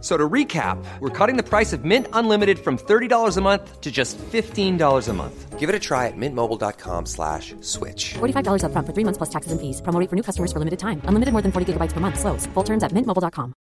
[0.00, 3.90] So to recap, we're cutting the price of Mint Unlimited from $30 a month to
[3.90, 5.58] just $15 a month.
[5.58, 8.14] Give it a try at mintmobile.com slash switch.
[8.14, 9.82] $45 upfront for three months plus taxes and fees.
[9.82, 11.02] Promo rate for new customers for limited time.
[11.08, 12.20] Unlimited more than 40 gigabytes per month.
[12.20, 12.46] Slows.
[12.54, 13.52] Full terms at mintmobile.com.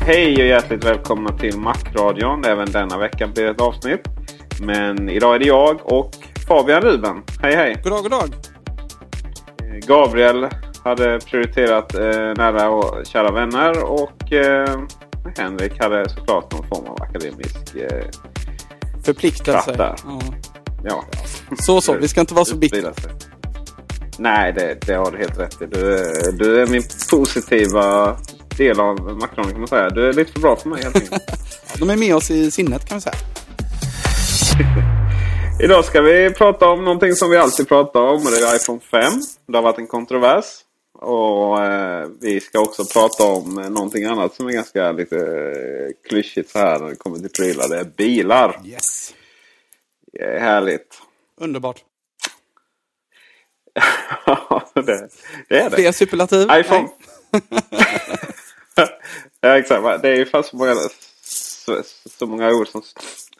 [0.00, 2.44] Hej och hjärtligt välkomna till Macradion.
[2.44, 4.00] Även denna vecka blir ett avsnitt.
[4.60, 6.10] Men idag är det jag och
[6.48, 7.22] Fabian Ruben.
[7.42, 7.80] Hej hej!
[7.84, 8.57] God dag, god dag!
[9.86, 10.46] Gabriel
[10.84, 12.00] hade prioriterat eh,
[12.36, 14.80] nära och kära vänner och eh,
[15.38, 18.04] Henrik hade såklart någon form av akademisk eh,
[19.04, 19.74] Förpliktelse.
[19.78, 19.96] Ja.
[20.84, 21.04] Ja.
[21.60, 22.92] Så så, vi ska inte vara så bittra.
[24.18, 25.66] Nej, det, det har du helt rätt i.
[25.66, 28.16] Du, är- du är min positiva
[28.56, 29.90] del av Macron kan man säga.
[29.90, 31.22] Du är lite för bra för mig helt enkelt.
[31.78, 33.14] De är med oss i sinnet kan vi säga.
[35.60, 38.80] Idag ska vi prata om någonting som vi alltid pratar om och det är iPhone
[38.80, 39.12] 5.
[39.46, 40.44] Det har varit en kontrovers.
[40.92, 46.08] Och eh, vi ska också prata om eh, någonting annat som är ganska lite eh,
[46.08, 47.68] klyschigt så här när det kommer till prylar.
[47.68, 48.60] Det är bilar.
[48.64, 49.14] Yes.
[50.12, 51.02] Det är härligt.
[51.40, 51.84] Underbart.
[54.74, 55.08] det,
[55.48, 55.76] det är det.
[55.76, 56.48] Fler superlativ?
[56.52, 56.88] iPhone.
[59.40, 60.02] ja exakt.
[60.02, 60.74] Det är ju fast så många,
[61.22, 61.82] så,
[62.18, 62.82] så många ord som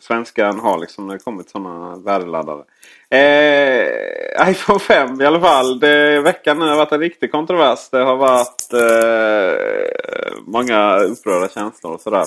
[0.09, 2.65] svenskan har liksom när det kommer till sådana värdeladdare.
[3.11, 5.81] Eh, iPhone 5 i alla fall.
[5.81, 7.91] Det, veckan nu har varit en riktig kontrovers.
[7.91, 12.25] Det har varit eh, många upprörda känslor och sådär.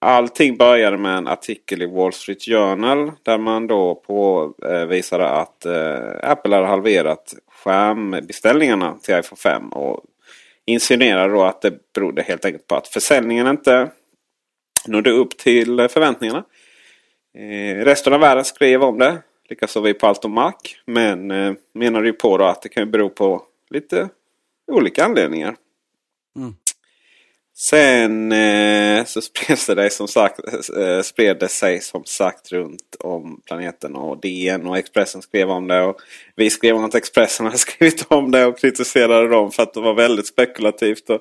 [0.00, 6.30] Allting började med en artikel i Wall Street Journal där man då påvisade att eh,
[6.30, 9.68] Apple hade halverat skärmbeställningarna till iPhone 5.
[9.68, 10.00] Och
[10.66, 13.90] insinuerade då att det berodde helt enkelt på att försäljningen inte
[14.86, 16.44] nådde upp till förväntningarna.
[17.38, 19.22] Eh, resten av världen skrev om det.
[19.48, 20.52] Likaså vi på Allt om Mac.
[20.86, 24.08] Men eh, menade ju på då att det kan bero på lite
[24.72, 25.56] olika anledningar.
[26.36, 26.54] Mm.
[27.56, 30.40] Sen eh, så spreds det, som sagt,
[30.76, 33.96] eh, spred det sig som sagt runt om planeten.
[33.96, 35.82] Och DN och Expressen skrev om det.
[35.82, 36.00] Och
[36.36, 39.80] vi skrev om att Expressen hade skrivit om det och kritiserade dem för att det
[39.80, 41.10] var väldigt spekulativt.
[41.10, 41.20] Och,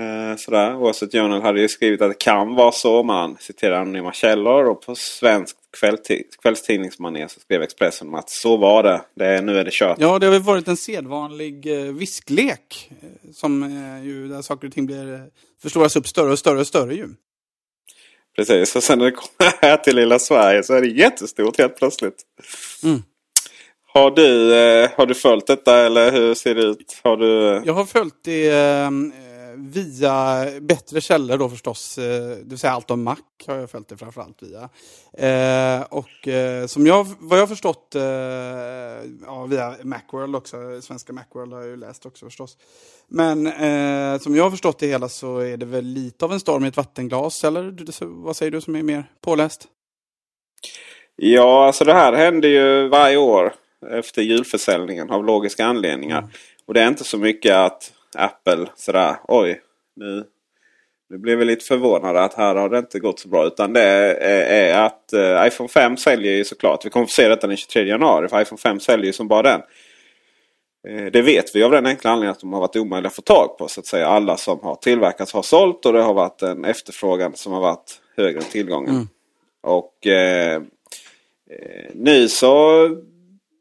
[0.00, 0.92] eh, sådär.
[0.92, 3.02] Street Journal hade ju skrivit att det kan vara så.
[3.02, 4.64] Man citerar anonyma källor.
[4.64, 5.56] Och på svensk
[6.42, 9.00] kvällstidningsmanér så skrev Expressen om att så var det.
[9.14, 9.96] det nu är det kört.
[10.00, 12.90] Ja, det har väl varit en sedvanlig eh, visklek.
[13.02, 15.22] eh, Som eh, ju där saker och ting blir
[15.62, 17.08] förstoras upp större och större och större ju.
[18.36, 18.76] Precis.
[18.76, 22.22] Och sen när det kommer här till lilla Sverige så är det jättestort helt plötsligt.
[22.84, 23.02] Mm.
[23.92, 24.50] Har du,
[24.96, 27.00] har du följt detta eller hur ser det ut?
[27.02, 27.62] Har du...
[27.66, 28.50] Jag har följt det
[29.60, 31.98] via bättre källor då förstås.
[31.98, 33.16] Eh, det vill säga allt om Mac
[33.46, 34.68] har jag följt det framförallt via.
[35.12, 38.02] Eh, och eh, som jag, vad jag har förstått eh,
[39.26, 40.82] ja, via Macworld också.
[40.82, 42.56] Svenska Macworld har jag ju läst också förstås.
[43.08, 43.44] Men
[44.20, 46.68] som jag har förstått det hela så är det väl lite av en storm i
[46.68, 47.44] ett vattenglas.
[47.44, 47.74] Eller
[48.22, 49.68] vad säger du som är mer påläst?
[51.16, 53.54] Ja, alltså det här händer ju varje år
[53.90, 56.18] efter julförsäljningen av logiska anledningar.
[56.18, 56.30] Mm.
[56.66, 59.60] Och det är inte så mycket att Apple sådär oj
[59.96, 60.24] nu,
[61.10, 63.46] nu blev vi lite förvånade att här har det inte gått så bra.
[63.46, 64.14] Utan det är,
[64.74, 66.86] är att eh, iPhone 5 säljer ju såklart.
[66.86, 68.28] Vi kommer få se detta den 23 januari.
[68.28, 69.60] För iPhone 5 säljer ju som bara den.
[70.88, 73.22] Eh, Det vet vi av den enkla anledningen att de har varit omöjliga att få
[73.22, 73.68] tag på.
[73.68, 74.06] Så att säga.
[74.06, 78.00] Alla som har tillverkats har sålt och det har varit en efterfrågan som har varit
[78.16, 78.94] högre än tillgången.
[78.94, 79.08] Mm.
[79.62, 80.54] Och eh,
[81.50, 82.88] eh, nu så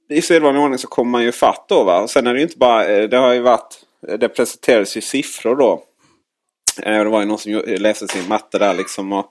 [0.10, 1.84] i sedvanlig ordning så kommer man ju fatt då.
[1.84, 2.02] Va?
[2.02, 5.02] Och sen är det ju inte bara, eh, det har ju varit, det presenterades ju
[5.02, 5.84] siffror då.
[6.84, 9.14] Eh, Det var ju någon som läste sin matte där liksom.
[9.14, 9.26] Och,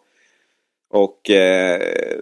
[0.91, 2.19] och eh,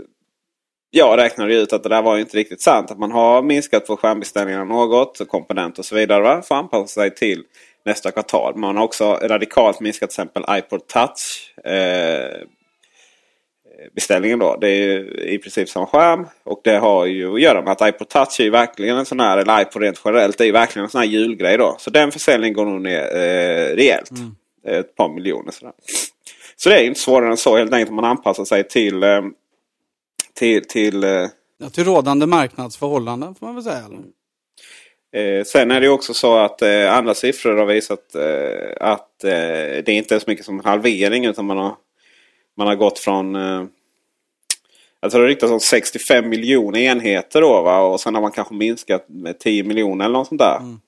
[0.91, 2.91] jag räknade ut att det där var inte riktigt sant.
[2.91, 6.23] Att man har minskat på skärmbeställningarna något, komponenter och så vidare.
[6.23, 6.43] Va?
[6.43, 7.43] För att anpassa sig till
[7.85, 8.57] nästa kvartal.
[8.57, 11.55] Man har också radikalt minskat till exempel iPod Touch.
[11.67, 12.43] Eh,
[13.95, 14.57] beställningen då.
[14.61, 16.27] Det är ju i princip samma skärm.
[16.45, 19.21] Och det har ju att göra med att iPod Touch är ju verkligen en sån
[19.21, 21.77] här, eller iPod rent generellt, det är ju verkligen en sån här julgrej då.
[21.79, 24.11] Så den försäljningen går nog ner eh, rejält.
[24.11, 24.35] Mm.
[24.81, 25.73] Ett par miljoner sådär.
[26.57, 27.95] Så det är inte svårare än så helt enkelt.
[27.95, 29.03] Man anpassar sig till...
[29.03, 29.23] Eh,
[30.35, 31.27] till, till, eh,
[31.59, 33.85] ja, till rådande marknadsförhållanden får man väl säga.
[35.17, 39.31] Eh, sen är det också så att eh, andra siffror har visat eh, att eh,
[39.31, 41.75] det är inte är så mycket som halvering utan man har,
[42.57, 43.65] man har gått från eh,
[45.01, 47.81] jag tror det riktas om 65 miljoner enheter då va?
[47.81, 50.59] och sen har man kanske minskat med 10 miljoner eller något sånt där.
[50.59, 50.81] Mm.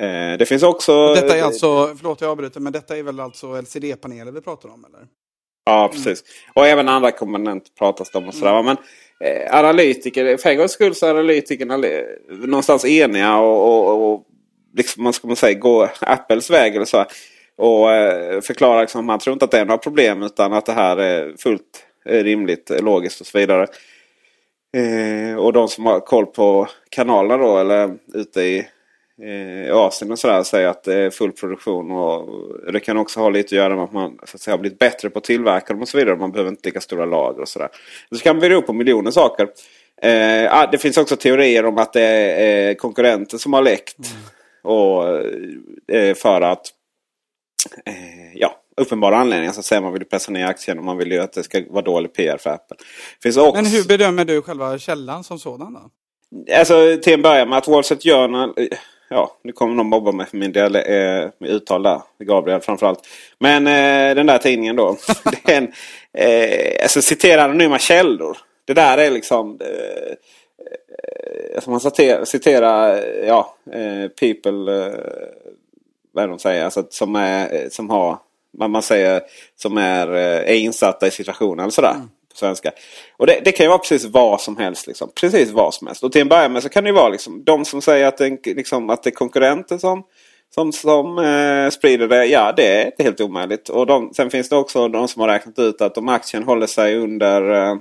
[0.00, 0.92] Eh, det finns också...
[0.92, 4.68] Och detta är alltså, förlåt jag avbryter, men detta är väl alltså LCD-paneler vi pratar
[4.68, 5.06] om eller?
[5.64, 6.06] Ja, precis.
[6.06, 6.52] Mm.
[6.54, 8.60] Och även andra komponenter pratas det om och sådär.
[8.60, 8.64] Mm.
[8.64, 8.76] Men
[9.28, 11.82] eh, analytiker, för en gångs skull så är analytikerna
[12.30, 14.26] någonstans eniga och, och, och
[14.76, 17.04] liksom, man ska man säga, gå Apples väg eller så.
[17.56, 20.72] Och eh, förklara liksom, man tror inte att det är några problem utan att det
[20.72, 23.66] här är fullt rimligt, logiskt och så vidare.
[24.76, 28.66] Eh, och de som har koll på kanalerna då eller ute i
[29.22, 31.90] i Asien och sådär säger att det är full produktion.
[31.90, 32.28] Och
[32.72, 34.78] det kan också ha lite att göra med att man så att säga, har blivit
[34.78, 36.16] bättre på att tillverka dem och så vidare.
[36.16, 37.68] Man behöver inte lika stora lager och sådär.
[38.10, 39.48] Det kan bero på miljoner saker.
[40.02, 43.98] Eh, det finns också teorier om att det är konkurrenter som har läckt.
[43.98, 44.76] Mm.
[44.76, 45.04] Och,
[45.96, 46.66] eh, för att
[47.86, 47.94] eh,
[48.34, 51.32] ja, uppenbara anledningar så säger man vill pressa ner aktien och man vill ju att
[51.32, 52.76] det ska vara dålig PR för Apple.
[53.22, 53.62] Finns också...
[53.62, 55.90] Men hur bedömer du själva källan som sådan då?
[56.58, 58.54] Alltså till en början med att Wall Street Journal
[59.08, 62.02] ja, nu kommer någon mobba mig för min del eh, med uttal där.
[62.18, 63.00] Gabriel framförallt.
[63.38, 64.96] Men eh, den där tidningen då.
[65.44, 65.72] den,
[66.12, 68.38] eh, alltså citera anonyma källor.
[68.64, 69.58] Det där är liksom...
[69.60, 70.16] Eh, eh
[71.54, 74.92] alltså man citerar, citera, ja, eh, people...
[76.16, 76.64] Eh, vad är de säger?
[76.64, 78.18] Alltså, som, är, som har...
[78.58, 79.22] Man, man säger
[79.56, 81.94] som är, är insatta i situationen eller sådär.
[81.94, 82.08] Mm
[82.38, 82.70] svenska.
[83.16, 84.86] Och det, det, kan ju vara precis vad som helst.
[84.86, 85.10] Liksom.
[85.20, 86.04] Precis vad som helst.
[86.04, 88.18] Och till en början med så kan det ju vara liksom, de som säger att
[88.18, 90.02] det, liksom, att det är konkurrenter som,
[90.54, 92.24] som, som eh, sprider det.
[92.24, 93.68] Ja, det är inte helt omöjligt.
[93.68, 96.66] Och de, sen finns det också de som har räknat ut att om aktien håller
[96.66, 97.72] sig under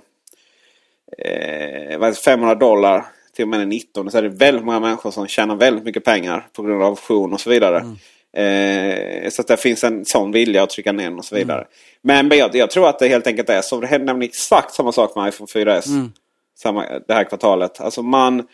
[1.17, 3.05] eh, 500 eh, dollar
[3.35, 6.47] till och med 19 så är det väldigt många människor som tjänar väldigt mycket pengar
[6.53, 7.79] på grund av option och så vidare.
[7.79, 7.95] Mm.
[8.35, 11.67] Eh, så att det finns en sån vilja att trycka ner och så vidare.
[12.07, 12.27] Mm.
[12.27, 13.81] Men jag, jag, tror att det helt enkelt är så.
[13.81, 15.87] Det händer nämligen exakt samma sak med iPhone 4S.
[15.87, 16.11] Mm.
[16.57, 17.81] Samma, det här kvartalet.
[17.81, 18.47] Alltså man,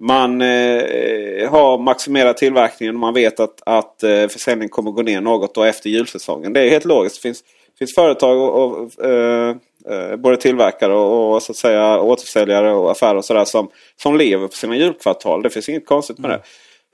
[0.00, 5.20] man eh, har maximerat tillverkningen och man vet att, att eh, försäljningen kommer gå ner
[5.20, 6.52] något då efter julsäsongen.
[6.52, 7.16] Det är helt logiskt.
[7.16, 7.44] Det finns,
[7.78, 9.56] finns företag och, och eh,
[9.90, 13.70] eh, både tillverkare och, och, så att säga återförsäljare och affärer och sådär som,
[14.02, 15.42] som lever på sina julkvartal.
[15.42, 16.40] Det finns inget konstigt med mm.
[16.40, 16.46] det.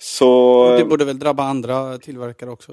[0.04, 2.72] Så, det borde väl drabba andra tillverkare också?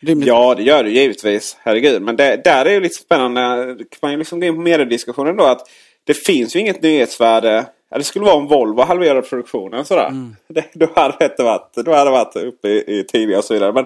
[0.00, 0.28] Rimligt.
[0.28, 1.56] Ja, det gör det givetvis.
[1.60, 2.02] Herregud.
[2.02, 3.66] Men det, där är ju lite spännande.
[3.76, 5.44] kan man ju liksom gå in på mediediskussionen då.
[5.44, 5.70] Att
[6.04, 7.66] det finns ju inget nyhetsvärde.
[7.96, 9.84] Det skulle vara om Volvo halverade produktionen.
[9.84, 10.06] Sådär.
[10.06, 10.36] Mm.
[10.48, 13.54] Det, då, hade det varit, då hade det varit uppe i, i tidningar och så
[13.54, 13.72] vidare.
[13.72, 13.84] Men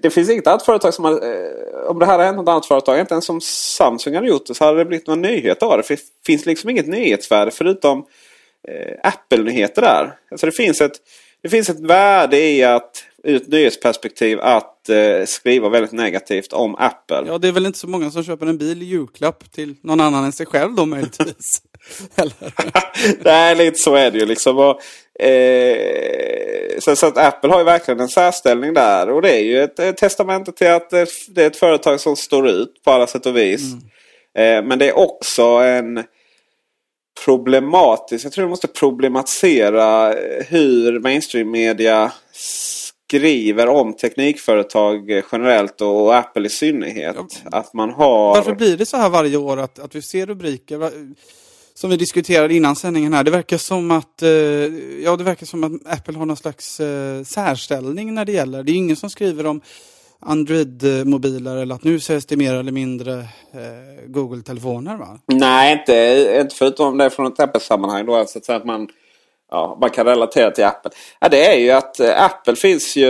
[0.00, 1.12] det finns inget annat företag som har...
[1.12, 4.46] Eh, om det här hade hänt något annat företag, inte ens som Samsung hade gjort
[4.46, 5.84] det, så hade det blivit någon nyhet av det.
[5.88, 8.06] Det finns liksom inget nyhetsvärde förutom
[8.68, 10.14] eh, Apple-nyheter där.
[10.30, 11.00] Alltså det finns ett
[11.44, 16.74] det finns ett värde i att ur ett nyhetsperspektiv att eh, skriva väldigt negativt om
[16.74, 17.22] Apple.
[17.26, 20.00] Ja, det är väl inte så många som köper en bil i julklapp till någon
[20.00, 21.62] annan än sig själv då möjligtvis.
[23.24, 24.58] Nej, lite så är det ju liksom.
[24.58, 24.80] Och,
[25.26, 29.10] eh, så, så, att Apple har ju verkligen en särställning där.
[29.10, 32.16] Och det är ju ett, ett testamente till att det, det, är ett företag som
[32.16, 33.62] står ut på alla sätt och vis.
[33.72, 33.84] Mm.
[34.58, 36.04] Eh, men det är också en
[37.24, 38.24] problematiskt.
[38.24, 40.14] Jag tror du måste problematisera
[40.48, 42.12] hur mainstream media
[43.08, 47.16] skriver om teknikföretag generellt och Apple i synnerhet.
[47.16, 47.58] Ja.
[47.58, 48.34] Att man har...
[48.34, 50.90] Varför blir det så här varje år att, att vi ser rubriker?
[51.74, 53.24] Som vi diskuterade innan sändningen här.
[53.24, 54.30] Det verkar som att, eh,
[55.04, 58.62] ja, det verkar som att Apple har någon slags eh, särställning när det gäller.
[58.62, 59.60] Det är ingen som skriver om
[60.24, 63.12] Android-mobiler eller att nu säljs det mer eller mindre
[63.52, 65.18] eh, Google-telefoner va?
[65.26, 68.14] Nej, inte, inte förutom det från ett Apple-sammanhang då.
[68.14, 68.88] Alltså att man,
[69.50, 70.90] ja, man kan relatera till Apple.
[71.20, 73.08] Ja, det är ju att eh, Apple finns ju...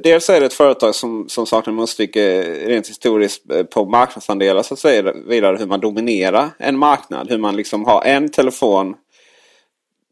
[0.00, 4.74] Dels är det ett företag som, som saknar motstycke rent historiskt eh, på marknadsandelar så
[4.74, 5.12] att säga.
[5.26, 7.30] Vidare hur man dominerar en marknad.
[7.30, 8.94] Hur man liksom har en telefon.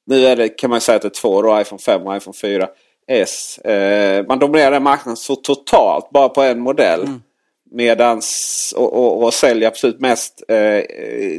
[0.07, 2.35] Nu är det, kan man säga att det är två då, iPhone 5 och iPhone
[2.43, 2.69] 4.
[3.09, 3.59] S.
[3.59, 7.01] Eh, man dominerar den marknaden så totalt bara på en modell.
[7.01, 7.23] Mm.
[7.71, 10.83] Medans, och, och, och säljer absolut mest eh,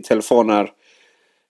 [0.08, 0.70] telefoner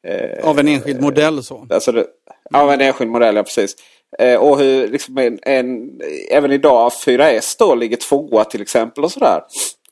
[0.08, 1.68] Eh, Av en enskild modell så.
[1.70, 2.06] Alltså det,
[2.54, 3.76] av en enskild modell, ja precis.
[4.20, 5.90] Eh, och hur liksom en, en,
[6.32, 9.42] även idag 4S då ligger tvåa till exempel och sådär.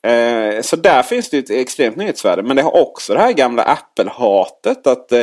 [0.02, 2.42] Eh, så där finns det ett extremt nyhetsvärde.
[2.42, 4.86] Men det har också det här gamla Apple-hatet.
[4.86, 5.22] att eh,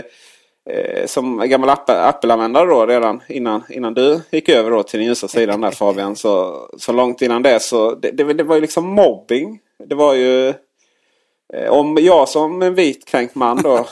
[0.69, 5.27] Eh, som gammal Apple-användare då redan innan, innan du gick över då till den ljusa
[5.27, 6.15] sidan där Fabian.
[6.15, 9.59] Så, så långt innan det så det, det, det var ju liksom mobbing.
[9.85, 10.49] Det var ju
[11.53, 13.85] eh, om jag som en vit kränkt man då om,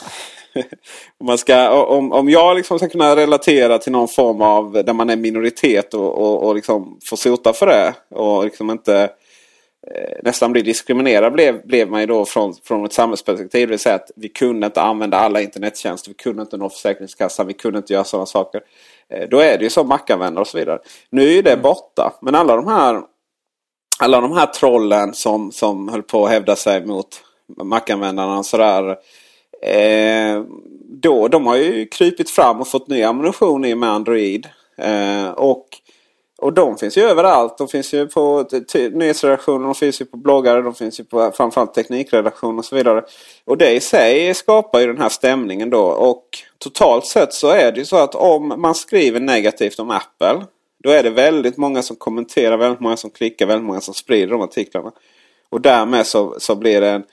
[1.26, 5.10] man ska, om, om jag liksom ska kunna relatera till någon form av där man
[5.10, 7.94] är minoritet och, och, och liksom får sota för det.
[8.16, 9.10] Och liksom inte
[10.24, 13.68] nästan bli diskriminerad blev, blev man ju då från, från ett samhällsperspektiv.
[13.68, 16.10] Det vill säga att vi kunde inte använda alla internettjänster.
[16.10, 17.48] Vi kunde inte nå Försäkringskassan.
[17.48, 18.62] Vi kunde inte göra sådana saker.
[19.10, 20.80] Eh, då är det ju som Mac-användare och så vidare.
[21.10, 22.14] Nu är det borta.
[22.22, 23.02] Men alla de här
[24.00, 27.24] alla de här trollen som, som höll på att hävda sig mot
[27.64, 28.98] Mac-användarna och sådär.
[29.62, 30.44] Eh,
[31.02, 34.48] då, de har ju krypit fram och fått ny ammunition i med Android.
[34.78, 35.68] Eh, och,
[36.42, 37.58] och de finns ju överallt.
[37.58, 38.46] De finns ju på
[38.92, 43.04] nyhetsredaktioner, de finns ju på bloggar, de finns ju på framförallt teknikredaktioner och så vidare.
[43.46, 45.84] Och det i sig skapar ju den här stämningen då.
[45.84, 46.24] Och
[46.58, 50.46] totalt sett så är det ju så att om man skriver negativt om Apple.
[50.84, 54.28] Då är det väldigt många som kommenterar, väldigt många som klickar, väldigt många som sprider
[54.28, 54.92] de artiklarna.
[55.50, 57.04] Och därmed så, så blir det en,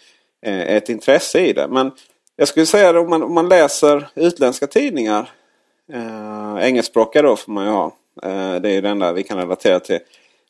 [0.46, 1.68] eh, ett intresse i det.
[1.68, 1.90] Men
[2.36, 5.30] jag skulle säga att om man, om man läser utländska tidningar.
[5.92, 7.92] Eh, engelskspråkiga då får man ju ha.
[8.22, 9.98] Eh, det är ju det enda vi kan relatera till.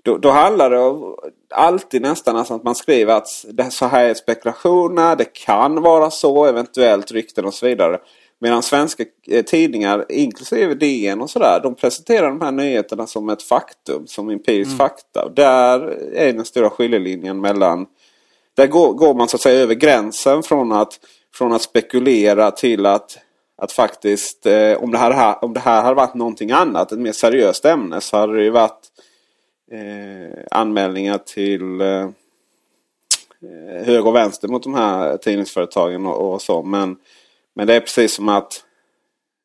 [0.03, 1.17] Då, då handlar det
[1.55, 5.17] alltid nästan alltså att man skriver att det, så här är spekulationer.
[5.17, 7.99] Det kan vara så, eventuellt rykten och så vidare.
[8.39, 13.43] Medan svenska eh, tidningar, inklusive DN och sådär, de presenterar de här nyheterna som ett
[13.43, 14.07] faktum.
[14.07, 14.79] Som empirisk mm.
[14.79, 15.25] fakta.
[15.25, 15.81] Och där
[16.15, 17.87] är den stora skiljelinjen mellan...
[18.55, 20.99] Där går, går man så att säga över gränsen från att
[21.35, 23.19] från att spekulera till att,
[23.57, 27.13] att faktiskt eh, om, det här, om det här hade varit någonting annat, ett mer
[27.13, 28.89] seriöst ämne, så hade det ju varit
[29.73, 32.09] eh, anmälningar till eh,
[33.85, 36.63] höger och vänster mot de här tidningsföretagen och, och så.
[36.63, 36.97] Men,
[37.55, 38.65] men det är precis som att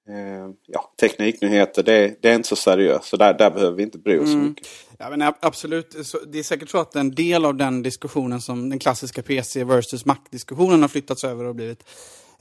[0.10, 3.06] eh, ja, tekniknyheter, det, det, är inte så seriöst.
[3.06, 4.32] Så där, där behöver vi inte bry oss mm.
[4.32, 4.68] så mycket.
[4.98, 5.96] Ja, men absolut.
[6.28, 10.06] Det är säkert så att en del av den diskussionen som den klassiska PC versus
[10.06, 11.84] Mac-diskussionen har flyttats över och blivit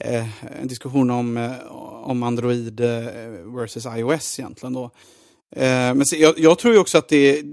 [0.01, 0.27] Eh,
[0.61, 1.53] en diskussion om, eh,
[2.03, 3.05] om Android eh,
[3.55, 4.73] versus iOS egentligen.
[4.73, 4.91] Då.
[5.57, 7.45] Men jag, jag, tror ju också att det är,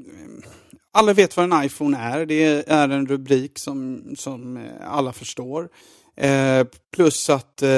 [0.91, 2.25] alla vet vad en iPhone är.
[2.25, 5.69] Det är en rubrik som, som alla förstår.
[6.17, 7.69] Eh, plus att eh,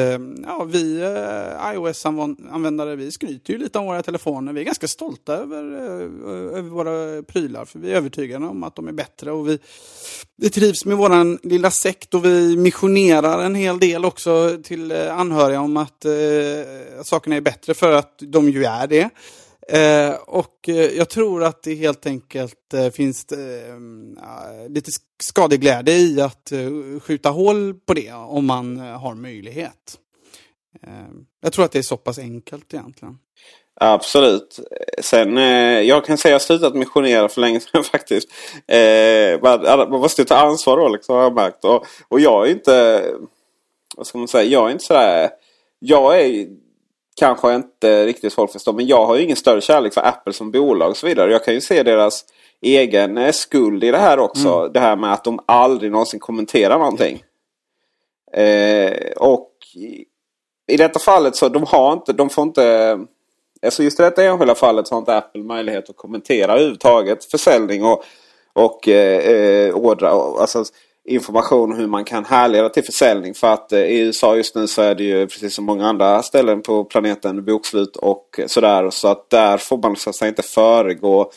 [0.45, 4.53] ja, vi eh, iOS-användare vi skryter ju lite om våra telefoner.
[4.53, 7.65] Vi är ganska stolta över, eh, över våra prylar.
[7.65, 9.31] För vi är övertygade om att de är bättre.
[9.31, 9.59] Och vi,
[10.37, 15.17] vi trivs med vår lilla sekt och vi missionerar en hel del också till eh,
[15.17, 16.11] anhöriga om att eh,
[17.03, 19.09] sakerna är bättre för att de ju är det.
[19.71, 25.93] Eh, och eh, jag tror att det helt enkelt eh, finns eh, eh lite skadeglädje
[25.93, 29.97] i att eh, skjuta hål på det om man eh, har möjlighet.
[30.83, 30.91] Eh,
[31.41, 33.17] jag tror att det är så pass enkelt egentligen.
[33.81, 34.59] Absolut.
[35.01, 38.29] Sen, eh, jag kan säga att jag har slutat missionera för länge sedan faktiskt.
[39.41, 41.65] man, man måste ta ansvar då liksom, har jag märkt.
[41.65, 43.05] Och, och jag är inte,
[43.97, 45.29] vad ska man säga, jag är inte sådär,
[45.79, 46.47] jag är
[47.19, 48.73] kanske inte riktigt folk förstår.
[48.73, 51.31] Men jag har ju ingen större kärlek för Apple som bolag och så vidare.
[51.31, 52.25] Jag kan ju se deras
[52.61, 54.49] egen eh, skuld i det här också.
[54.49, 54.73] Mm.
[54.73, 57.23] Det här med att de aldrig någonsin kommenterar någonting.
[58.33, 59.51] Eh, och
[60.67, 62.99] i detta fallet så de har inte, de får inte
[63.61, 67.83] Alltså just i detta enskilda fallet så har inte Apple möjlighet att kommentera överhuvudtaget försäljning
[67.83, 68.03] och,
[68.53, 70.41] och eh, eh ordrar.
[70.41, 70.63] Alltså,
[71.09, 73.33] information hur man kan härleda till försäljning.
[73.33, 76.23] För att eh, i USA just nu så är det ju precis som många andra
[76.23, 78.89] ställen på planeten bokslut och sådär.
[78.89, 81.31] Så att där får man så att säga inte föregå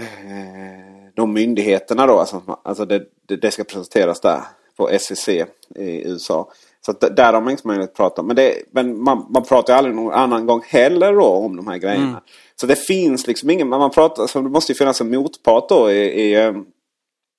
[0.00, 2.18] eh, de myndigheterna då.
[2.18, 4.40] Alltså, alltså det, det, ska presenteras där
[4.76, 6.52] på SEC i USA.
[6.86, 8.22] Så att där har man inte möjlighet att prata.
[8.22, 11.66] Men, det, men man, man pratar ju aldrig någon annan gång heller då om de
[11.66, 12.08] här grejerna.
[12.08, 12.20] Mm.
[12.56, 15.90] Så det finns liksom ingen, man pratar, så det måste ju finnas en motpart då
[15.90, 16.52] i, i eh,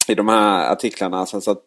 [0.09, 1.19] i de här artiklarna.
[1.19, 1.63] Alltså, så att,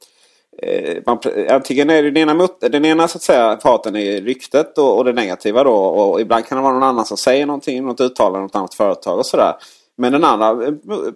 [0.63, 1.19] eh, man,
[1.51, 5.05] antingen är det den ena, den ena så att säga, parten är ryktet och, och
[5.05, 5.75] det negativa då.
[5.75, 9.19] Och ibland kan det vara någon annan som säger någonting, något uttalande, något annat företag
[9.19, 9.55] och sådär.
[9.97, 10.73] Men den andra eh,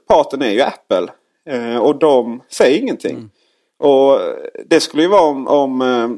[0.08, 1.08] parten är ju Apple.
[1.48, 3.16] Eh, och de säger ingenting.
[3.16, 3.30] Mm.
[3.78, 4.18] Och
[4.66, 5.48] det skulle ju vara om...
[5.48, 6.10] om eh,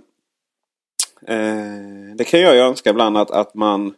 [1.37, 3.95] eh det kan jag ju önska ibland att, att man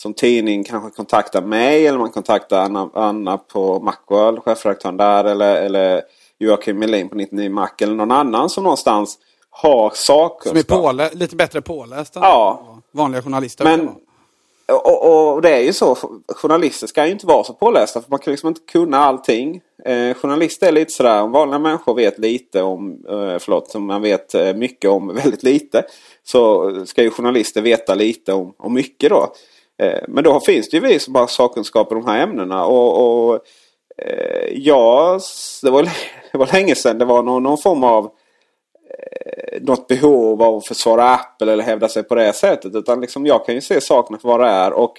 [0.00, 5.24] som tidning kanske kontaktar mig eller man kontaktar Anna, Anna på Macworld, chefredaktören där.
[5.24, 6.02] Eller, eller
[6.40, 9.18] Joakim Melin på 99 Mac eller någon annan som någonstans
[9.50, 10.66] har sakkunskap.
[10.66, 12.62] Som är pålä lite bättre påläst än Ja.
[12.92, 13.64] vanliga journalister.
[13.64, 13.90] Men,
[14.68, 15.96] och, och det är ju så,
[16.28, 19.60] journalister ska ju inte vara så pålästa för man kan liksom inte kunna allting.
[19.84, 24.02] Eh, journalister är lite sådär, om vanliga människor vet lite om, eh, förlåt, om man
[24.02, 25.84] vet eh, mycket om väldigt lite.
[26.24, 29.32] Så ska ju journalister veta lite om, om mycket då.
[29.82, 32.64] Eh, men då finns det ju vi som har sakkunskap i de här ämnena.
[32.64, 33.40] Och, och
[34.02, 35.20] Eh, ja,
[35.62, 35.82] det var,
[36.32, 40.66] det var länge sedan det var någon, någon form av eh, något behov av att
[40.66, 42.74] försvara Apple eller hävda sig på det sättet.
[42.74, 44.72] Utan liksom jag kan ju se sakerna för vad det är.
[44.72, 44.92] Och,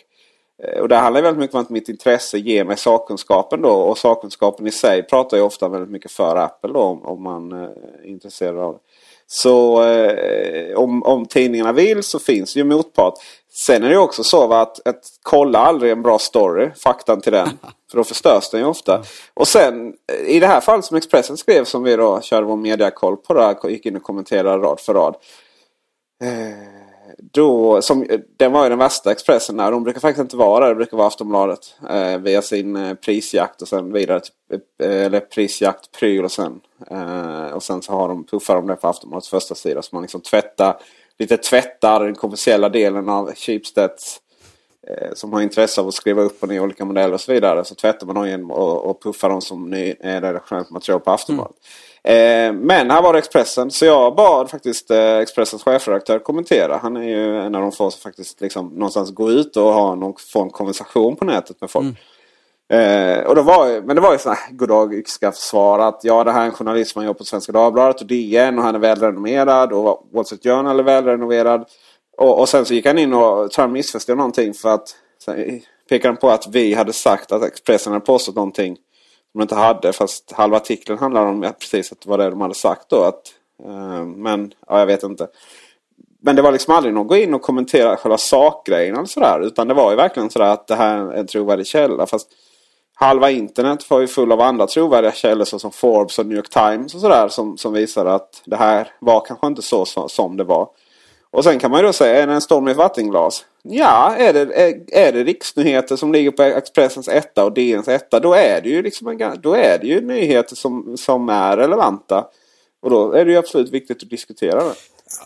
[0.63, 3.71] eh, och det handlar väldigt mycket om att mitt intresse ger mig sakkunskapen då.
[3.71, 7.51] Och sakkunskapen i sig pratar ju ofta väldigt mycket för Apple då om, om man
[7.51, 7.69] eh,
[8.03, 8.79] är intresserad av det.
[9.33, 13.13] Så eh, om, om tidningarna vill så finns det ju motpart.
[13.53, 17.47] Sen är det också så att, att kolla aldrig en bra story, faktan till den.
[17.91, 19.03] För då förstörs den ju ofta.
[19.33, 19.93] Och sen
[20.27, 23.69] i det här fallet som Expressen skrev som vi då körde vår mediakoll på där,
[23.69, 25.15] gick in och kommenterade rad för rad.
[26.23, 26.81] Eh,
[27.17, 28.07] då, som,
[28.37, 29.71] den var ju den värsta Expressen där.
[29.71, 30.69] De brukar faktiskt inte vara där.
[30.69, 31.75] Det brukar vara Aftonbladet.
[31.89, 36.59] Eh, via sin eh, prisjakt och sen vidare till eh, eller prisjakt, pryl och sen.
[36.91, 39.81] Eh, och sen så har de, puffar de det på Aftonbladets första sida.
[39.81, 40.77] Så man liksom tvättar,
[41.19, 44.19] lite tvättar den kommersiella delen av Schibsteds
[44.87, 47.65] eh, som har intresse av att skriva upp och ner olika modeller och så vidare.
[47.65, 51.11] Så tvättar man dem genom och, och puffar dem som ny, eh, redaktionellt material på
[51.11, 51.55] Aftonbladet.
[52.03, 53.71] Eh, men här var det Expressen.
[53.71, 56.77] Så jag bad faktiskt eh, Expressens chefredaktör kommentera.
[56.77, 59.95] Han är ju en av de få som faktiskt liksom någonstans går ut och har
[59.95, 61.87] någon, får en konversation på nätet med folk.
[62.71, 66.23] Eh, och det var, men det var ju sådana här goddag yxskaft svar att ja
[66.23, 68.79] det här är en journalist som jobbar på Svenska Dagbladet och DN och han är
[68.79, 71.65] välrenommerad och Wall Street Journal är välrenoverad.
[72.17, 75.61] Och, och sen så gick han in och tror han missförstod någonting för att sen
[75.89, 78.75] pekade han på att vi hade sagt att Expressen hade påstått någonting
[79.31, 79.93] som de inte hade.
[79.93, 83.03] Fast halva artikeln handlar om precis att det var det de hade sagt då.
[83.03, 83.21] Att,
[83.65, 85.27] eh, men ja, jag vet inte.
[86.21, 89.41] Men det var liksom aldrig någon gå in och kommentera själva sakgrejen eller sådär.
[89.41, 92.05] Utan det var ju verkligen sådär att det här är en trovärdig källa.
[92.05, 92.29] Fast
[93.01, 96.95] halva internet var ju full av andra trovärdiga källor såsom Forbes och New York Times
[96.95, 97.27] och sådär.
[97.27, 100.69] Som, som visade att det här var kanske inte så, så som det var.
[101.31, 103.45] Och sen kan man ju då säga, är det en storm i ett vattenglas?
[103.63, 108.19] Ja, är det, är, är det riksnyheter som ligger på Expressens etta och DNs etta
[108.19, 112.25] då är det ju, liksom en, då är det ju nyheter som, som är relevanta.
[112.81, 114.73] Och då är det ju absolut viktigt att diskutera det.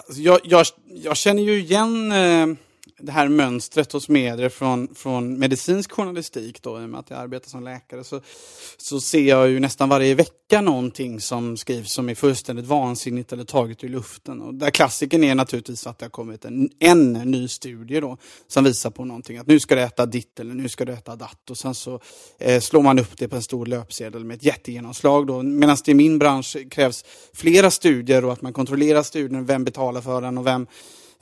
[0.07, 2.57] Alltså, jag, jag, jag känner ju igen eh,
[2.99, 6.61] det här mönstret hos medier från, från medicinsk journalistik.
[6.61, 8.21] Då, I och med att jag arbetar som läkare så,
[8.77, 13.43] så ser jag ju nästan varje vecka någonting som skrivs som är fullständigt vansinnigt eller
[13.43, 14.41] taget ur luften.
[14.41, 18.63] Och där klassiken är naturligtvis att det har kommit en, en ny studie då, som
[18.63, 19.37] visar på någonting.
[19.37, 21.49] Att nu ska du äta ditt eller nu ska du äta datt.
[21.49, 21.99] Och sen så
[22.39, 25.45] eh, slår man upp det på en stor löpsedel med ett jättegenomslag.
[25.45, 29.45] Medan det i min bransch krävs flera studier och att man kontrollerar studien.
[29.45, 30.67] Vem betalar för den och vem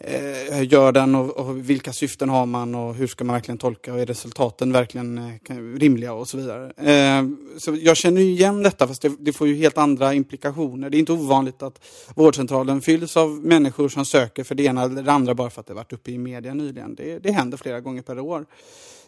[0.04, 3.94] eh, gör den och, och, vilka syften har man och hur ska man verkligen tolka
[3.94, 6.72] och är resultaten verkligen eh, rimliga och så vidare.
[6.78, 7.26] Eh,
[7.58, 10.90] så jag känner ju igen detta fast det, det, får ju helt andra implikationer.
[10.90, 11.80] Det är inte ovanligt att
[12.16, 15.68] vårdcentralen fylls av människor som söker för det ena eller det andra bara för att
[15.68, 16.96] det varit uppe i media nyligen.
[16.96, 18.46] Det, det händer flera gånger per år.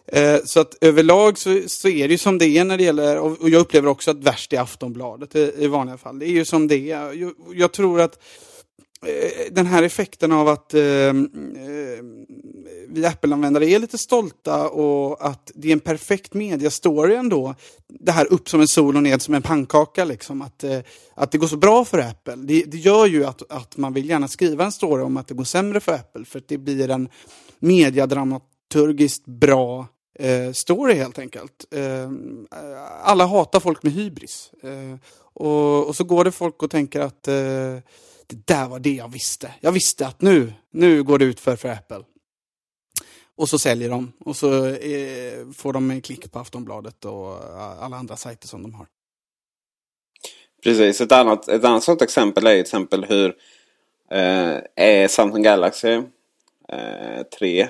[0.08, 3.20] Eh, så att överlag så, så, är det ju som det är när det gäller,
[3.20, 6.20] och jag upplever också att värst är Aftonbladet i, i vanliga fall.
[6.20, 7.14] Det är ju som det är.
[7.14, 8.55] Jag, jag tror att Eh,
[9.06, 11.14] Eh, den här effekten av att eh, eh,
[12.88, 17.56] vi Apple-användare är lite stolta och att det är en perfekt mediastory ändå.
[17.88, 20.06] Det här upp som en sol och ned som en pannkaka.
[20.06, 20.42] Liksom.
[20.42, 20.80] Att, eh,
[21.16, 22.36] att det går så bra för Apple.
[22.36, 25.34] Det, det, gör ju att, att man vill gärna skriva en story om att det
[25.34, 26.26] går sämre för Apple.
[26.26, 27.10] För att det blir en
[27.60, 29.88] mediadramaturgiskt bra
[30.20, 31.66] eh, story helt enkelt.
[31.72, 32.12] Eh,
[33.04, 34.52] alla hatar folk med hybris.
[34.64, 34.98] Eh,
[35.34, 37.28] och, och, så går det folk och tänker att
[38.28, 39.54] det där var det jag visste.
[39.60, 42.04] Jag visste att nu, nu går det ut för, för Apple.
[43.38, 47.84] Och så säljer de och så eh, får de en klick på Aftonbladet och eh,
[47.84, 48.88] alla andra sajter som de har.
[50.64, 53.36] Precis, ett annat, ett annat sånt exempel är till exempel hur
[54.12, 56.02] eh, är Samsung Galaxy
[56.70, 57.68] eh, 3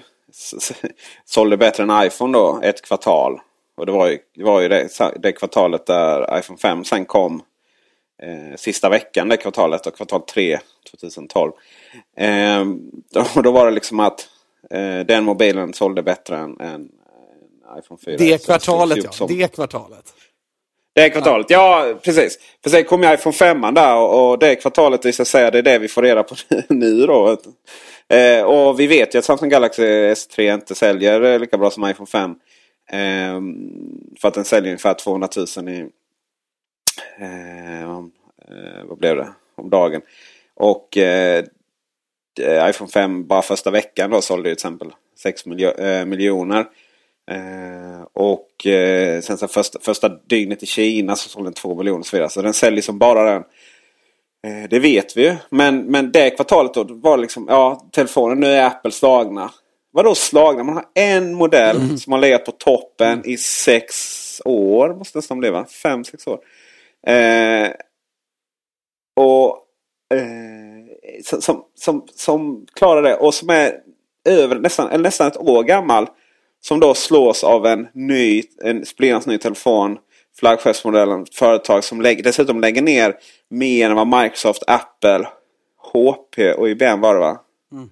[1.26, 3.40] sålde bättre än iPhone då ett kvartal.
[3.78, 4.90] Och det var ju, det, var ju det,
[5.20, 7.42] det kvartalet där iPhone 5 sen kom
[8.24, 10.60] eh, sista veckan det kvartalet och kvartal 3
[10.92, 11.52] 2012.
[12.18, 12.66] Eh,
[13.14, 14.30] då, då var det liksom att
[14.72, 16.90] eh, den mobilen sålde bättre än, än
[17.80, 18.18] iPhone 4.
[18.18, 19.28] Det kvartalet ja, som...
[19.28, 20.14] det kvartalet.
[20.94, 22.40] Det kvartalet, ja, ja precis.
[22.64, 25.62] För sen kom ju iPhone 5 där och, och det kvartalet visar sig det är
[25.62, 26.36] det vi får reda på
[26.70, 27.38] nu då.
[28.10, 32.08] Eh, och vi vet ju att Samsung Galaxy S3 inte säljer lika bra som iPhone
[32.08, 32.36] 5.
[32.92, 33.42] Eh,
[34.22, 35.90] för att den säljer ungefär 200 000 i,
[38.88, 39.28] vad blev det?
[39.56, 40.02] om dagen.
[40.56, 41.46] Och eh,
[42.70, 46.66] iPhone 5 bara första veckan då sålde till exempel 6 miljo eh, miljoner.
[47.32, 52.00] Eh, och eh, sen så första, första dygnet i Kina så sålde den 2 miljoner
[52.00, 52.30] och så vidare.
[52.30, 53.44] Så den säljer som bara den.
[54.48, 55.36] Eh, det vet vi ju.
[55.50, 59.52] Men, men det kvartalet då var liksom, ja telefonen nu är Apple slagna.
[59.92, 60.64] Vadå slagna?
[60.64, 61.98] Man har en modell mm.
[61.98, 64.94] som har legat på toppen i sex år.
[64.94, 65.66] Måste nästan bli va?
[65.84, 66.40] Fem, sex år.
[67.08, 67.72] Eh,
[69.16, 69.58] och
[70.18, 73.74] eh, som, som, som klarar det och som är
[74.26, 76.08] över nästan, eller nästan ett år gammal.
[76.62, 79.98] Som då slås av en ny, en splittrans ny telefon.
[80.40, 81.26] Flaggskeppsmodellen.
[81.34, 83.16] Företag som lägger, dessutom lägger ner
[83.50, 85.28] mer än vad Microsoft, Apple,
[85.94, 87.40] HP och IBM var det va?
[87.72, 87.90] Mm.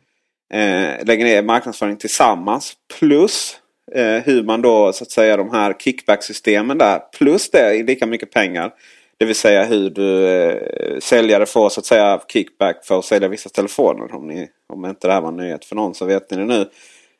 [0.53, 2.73] Eh, lägger ner marknadsföring tillsammans.
[2.99, 3.59] Plus
[3.95, 6.99] eh, hur man då så att säga de här kickback-systemen där.
[7.17, 8.73] Plus det är lika mycket pengar.
[9.17, 13.27] Det vill säga hur du eh, säljare får så att säga kickback för att sälja
[13.27, 14.15] vissa telefoner.
[14.15, 16.45] Om, ni, om inte det här var en nyhet för någon så vet ni det
[16.45, 16.69] nu.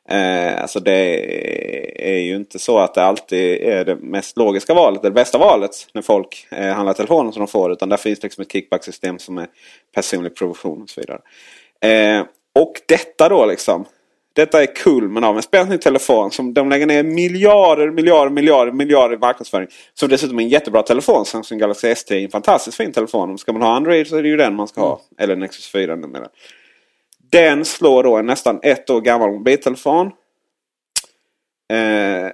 [0.08, 5.02] Eh, alltså det är ju inte så att det alltid är det mest logiska valet,
[5.02, 7.72] det bästa valet när folk eh, handlar telefoner som de får.
[7.72, 9.46] Utan där finns liksom ett kickbacksystem som är
[9.94, 11.20] personlig provision och så vidare.
[11.80, 13.84] Eh, och detta då liksom.
[14.34, 19.16] Detta är kulmen av en spelande telefon som de lägger ner miljarder, miljarder, miljarder, miljarder
[19.16, 19.68] i marknadsföring.
[19.94, 21.24] Som dessutom är en jättebra telefon.
[21.24, 23.38] Samsung Galaxy S10 är en fantastiskt fin telefon.
[23.38, 25.00] Ska man ha Android så är det ju den man ska ha.
[25.18, 26.28] Eller Nexus 4 numera.
[27.30, 30.06] Den slår då en nästan ett år gammal mobiltelefon.
[31.72, 32.30] Eh,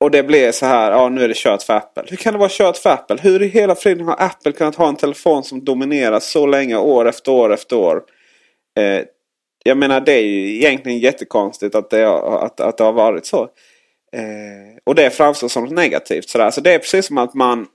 [0.00, 2.04] och det blev så här, ja nu är det kört för Apple.
[2.06, 3.16] Hur kan det vara kört för Apple?
[3.22, 7.08] Hur i hela friden har Apple kunnat ha en telefon som dominerar så länge år
[7.08, 8.02] efter år efter år?
[8.78, 9.04] Eh,
[9.64, 13.42] jag menar det är ju egentligen jättekonstigt att det, att, att det har varit så.
[14.12, 16.28] Eh, och det framstår som negativt.
[16.28, 17.66] Så, så det är precis som att man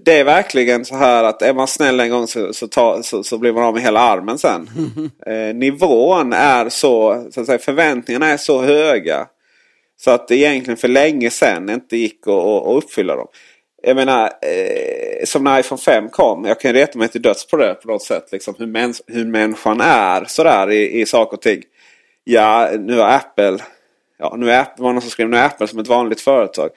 [0.00, 3.22] det är verkligen så här att är man snäll en gång så, så, ta, så,
[3.22, 4.70] så blir man av med hela armen sen.
[5.26, 9.26] Eh, nivån är så, så att säga, förväntningarna är så höga.
[10.00, 13.26] Så att det egentligen för länge sedan inte gick att, att uppfylla dem.
[13.82, 16.44] Jag menar, eh, som när iPhone 5 kom.
[16.44, 18.28] Jag kan reta mig till döds på det på något sätt.
[18.32, 21.62] Liksom, hur, mäns hur människan är sådär i, i saker och ting.
[22.24, 23.58] Ja, nu har Apple...
[24.18, 26.70] Ja, nu är Apple, var någon som skrev nu är Apple som ett vanligt företag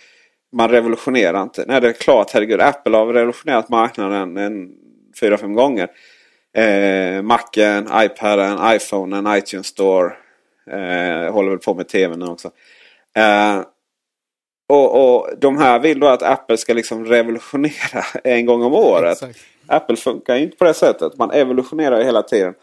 [0.51, 1.65] man revolutionerar inte.
[1.67, 2.61] Nej, det är klart, herregud.
[2.61, 4.69] Apple har revolutionerat marknaden en
[5.19, 5.87] fyra, fem gånger.
[6.53, 10.13] Eh, Macen, iPaden, iPhonen, iTunes Store.
[10.71, 12.51] Eh, håller väl på med TV nu också.
[13.15, 13.61] Eh,
[14.69, 19.11] och, och de här vill då att Apple ska liksom revolutionera en gång om året.
[19.11, 19.39] Exakt.
[19.67, 21.17] Apple funkar inte på det sättet.
[21.17, 22.53] Man evolutionerar hela tiden.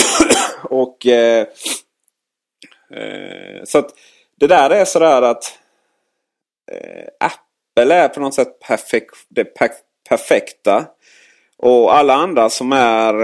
[0.62, 1.46] och eh,
[2.90, 3.94] eh, Så att
[4.40, 5.58] det där är sådär att
[6.72, 9.70] eh, Apple är på något sätt perfek det per
[10.08, 10.86] perfekta.
[11.56, 13.14] Och alla andra som är...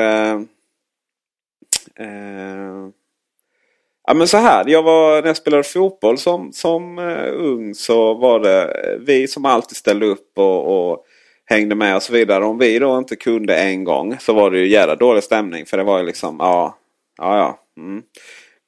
[4.07, 7.33] Eh, eh, ja men så här, jag var, när jag spelade fotboll som, som uh,
[7.35, 11.05] ung så var det vi som alltid ställde upp och, och,
[11.49, 12.45] hängde med och så vidare.
[12.45, 15.67] Om vi då inte kunde en gång så var det ju jävla dålig stämning.
[15.67, 16.79] För det var ju liksom, ja,
[17.19, 17.59] ja, ja.
[17.83, 18.03] Mm.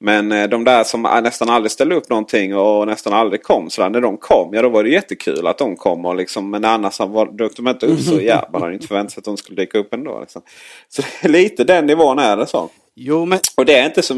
[0.00, 3.70] Men eh, de där som nästan aldrig ställde upp någonting och nästan aldrig kom.
[3.70, 6.04] Så när de kom, ja då var det jättekul att de kom.
[6.04, 9.12] Och liksom, men annars var, dök de inte upp så ja, man hade inte förväntat
[9.12, 10.20] sig att de skulle dyka upp ändå.
[10.20, 10.42] Liksom.
[10.88, 12.70] Så lite den nivån är det så.
[12.94, 13.38] Jo, men...
[13.56, 14.14] Och det är inte så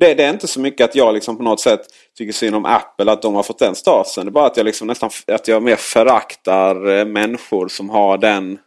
[0.00, 1.80] det, det, är inte så mycket att jag liksom på något sätt
[2.18, 4.24] tycker synd om Apple att de har fått den statusen.
[4.24, 8.18] Det är bara att jag liksom nästan att jag mer föraktar eh, människor som har
[8.18, 8.58] den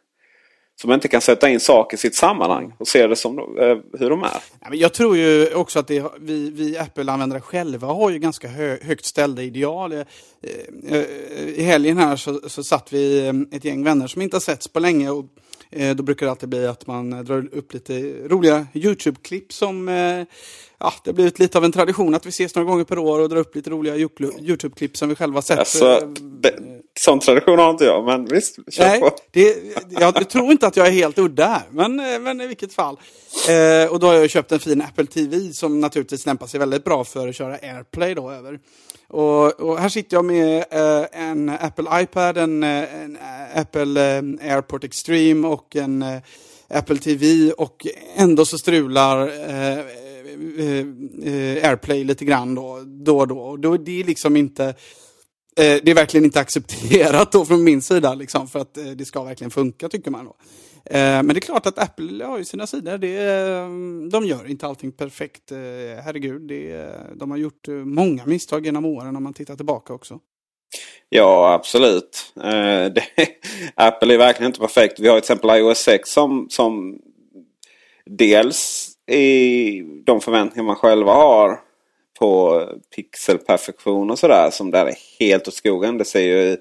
[0.82, 4.10] som inte kan sätta in saker i sitt sammanhang och se det som eh, hur
[4.10, 4.42] de är.
[4.72, 9.06] Jag tror ju också att det, vi, vi Apple-användare själva har ju ganska hö, högt
[9.06, 9.92] ställda ideal.
[9.92, 10.04] Eh,
[11.56, 14.80] I helgen här så, så satt vi ett gäng vänner som inte har setts på
[14.80, 15.10] länge.
[15.10, 15.26] Och,
[15.96, 17.94] då brukar det alltid bli att man drar upp lite
[18.28, 19.88] roliga YouTube-klipp som
[20.84, 23.20] ja, det har blivit lite av en tradition att vi ses några gånger per år
[23.20, 25.60] och drar upp lite roliga YouTube-klipp som vi själva sett.
[25.60, 26.56] Alltså, det,
[27.00, 29.12] sån tradition har inte jag, men visst, kör Nej, på.
[29.32, 29.58] Det,
[29.90, 33.00] jag, tror inte att jag är helt udda här, men, men i vilket fall.
[33.50, 36.84] Eh, och då har jag köpt en fin Apple TV som naturligtvis lämpar sig väldigt
[36.84, 38.60] bra för att köra AirPlay då över.
[39.14, 44.16] Och, och här sitter jag med eh, en Apple iPad, en, eh, en eh, Apple
[44.18, 46.22] eh, AirPort Extreme och en eh,
[46.68, 50.86] Apple TV och ändå så strular eh, eh,
[51.26, 53.40] Eh, Airplay lite grann då, då och då.
[53.40, 54.74] Och då det är liksom inte eh,
[55.56, 59.52] det är verkligen inte accepterat då från min sida liksom, för att det ska verkligen
[59.52, 60.26] funka tycker man.
[60.26, 60.36] Då.
[60.86, 62.98] Eh, men det är klart att Apple har ju sina sidor.
[62.98, 63.68] Det, eh,
[64.12, 65.52] de gör inte allting perfekt.
[65.52, 65.58] Eh,
[66.06, 70.20] herregud, det, de har gjort många misstag genom åren om man tittar tillbaka också.
[71.10, 72.34] Ja, absolut.
[72.94, 73.04] Det,
[73.76, 75.00] Apple är verkligen inte perfekt.
[75.00, 77.00] Vi har till exempel iOS 6 som, som
[78.06, 81.60] dels i de förväntningar man själva har
[82.20, 82.64] på
[82.96, 85.98] pixelperfektion och sådär som där är helt åt skogen.
[85.98, 86.58] Det ser ju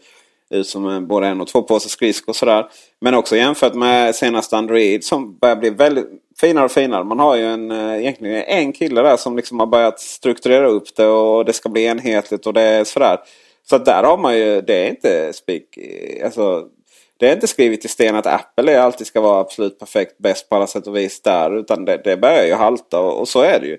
[0.52, 2.66] Eh, som både en och två påsar skridskor sådär.
[3.00, 6.06] Men också jämfört med senaste Android som börjar bli väldigt
[6.40, 7.04] finare och finare.
[7.04, 10.96] Man har ju en, eh, egentligen en kille där som liksom har börjat strukturera upp
[10.96, 13.18] det och det ska bli enhetligt och det är sådär.
[13.68, 16.64] Så där har man ju, det är inte spik, eh, alltså,
[17.16, 20.56] det är inte skrivet i sten att Apple alltid ska vara absolut perfekt bäst på
[20.56, 21.58] alla sätt och vis där.
[21.58, 23.78] Utan det, det börjar ju halta och, och så är det ju.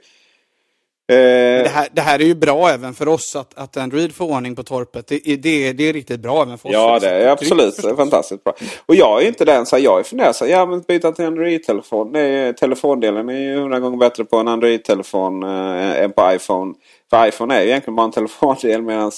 [1.08, 4.56] Det här, det här är ju bra även för oss att, att Android får ordning
[4.56, 5.08] på torpet.
[5.08, 6.74] Det, är- det, är- det är riktigt bra även för oss.
[6.74, 7.96] Ja, det är absolut förstås.
[7.98, 8.54] fantastiskt bra.
[8.86, 12.12] Och jag är inte den så jag är här, ja, men byta till Android-telefon.
[12.12, 16.74] Det är- Telefondelen är ju hundra gånger bättre på en Android-telefon eh, än på iPhone.
[17.10, 19.12] För iPhone är ju egentligen bara en telefondel medan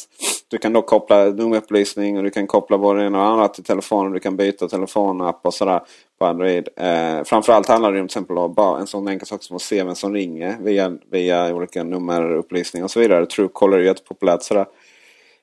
[0.47, 3.47] du kan då koppla nummerupplysning och du kan koppla både det ena och det andra
[3.47, 4.11] till telefonen.
[4.13, 5.81] Du kan byta telefonapp och sådär
[6.19, 6.69] på Android.
[6.75, 9.83] Eh, framförallt handlar det om till exempel bara en sån enkel sak som att se
[9.83, 13.25] vem som ringer via, via olika nummerupplysningar och så vidare.
[13.25, 14.65] Truecaller är ju jättepopulärt sådär.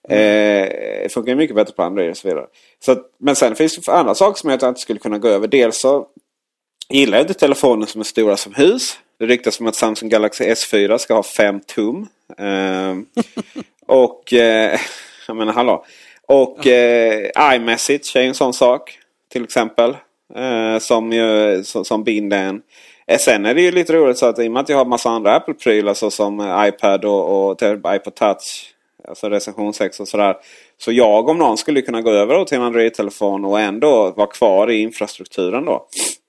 [0.09, 0.69] Eh,
[1.03, 2.47] det funkar mycket bättre på Android och så vidare.
[2.81, 5.49] Så att, men sen finns det andra saker som jag inte skulle kunna gå över.
[5.49, 6.07] Dels så
[6.89, 8.99] gillar jag inte telefoner som är stora som hus.
[9.19, 12.09] Det ryktas om att Samsung Galaxy S4 ska ha 5 tum.
[12.39, 12.97] Eh,
[13.87, 14.81] och eh,
[15.27, 15.85] jag menar hallå.
[16.27, 18.99] Och eh, iMessage är en sån sak.
[19.29, 19.97] Till exempel.
[20.37, 22.63] Eh, som, ju, som, som binder en.
[23.07, 24.85] Eh, Sen är det ju lite roligt så att i och med att jag har
[24.85, 27.63] massa andra Apple-prylar såsom iPad och, och
[27.95, 28.75] iPod Touch.
[29.09, 30.37] Alltså recension 6 och sådär.
[30.79, 34.71] Så jag om någon skulle kunna gå över till en Android-telefon och ändå vara kvar
[34.71, 35.87] i infrastrukturen då.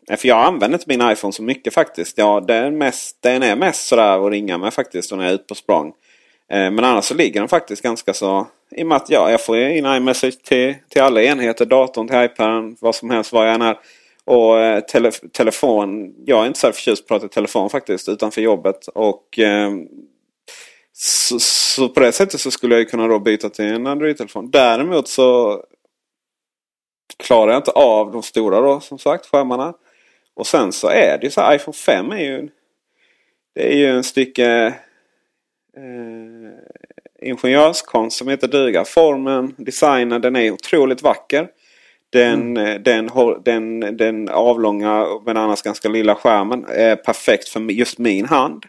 [0.09, 2.17] Eh, för jag använder inte min iPhone så mycket faktiskt.
[2.17, 5.35] Ja, den, är mest, den är mest sådär att ringa med faktiskt när jag är
[5.35, 5.93] ute på språng.
[6.51, 8.47] Eh, men annars så ligger den faktiskt ganska så...
[8.71, 11.65] I och med att ja, jag får in iMessage till, till alla enheter.
[11.65, 13.77] Datorn till iPaden, vad som helst, var jag än är.
[14.25, 16.13] Och eh, tele, telefon.
[16.25, 18.87] Jag är inte så förtjust på att prata i telefon faktiskt utanför jobbet.
[18.87, 19.71] Och eh,
[20.93, 24.51] så, så på det sättet så skulle jag kunna då byta till en Android-telefon.
[24.51, 25.59] Däremot så
[27.17, 29.73] klarar jag inte av de stora då som sagt skärmarna.
[30.35, 32.49] Och sen så är det ju så här, iPhone 5 är ju
[33.55, 34.73] det är ju en stycke
[35.77, 38.85] eh, ingenjörskonst som heter duga.
[38.85, 41.47] Formen, designen, den är otroligt vacker.
[42.09, 43.09] Den, eh, den,
[43.45, 48.63] den, den avlånga men annars ganska lilla skärmen är perfekt för just min hand.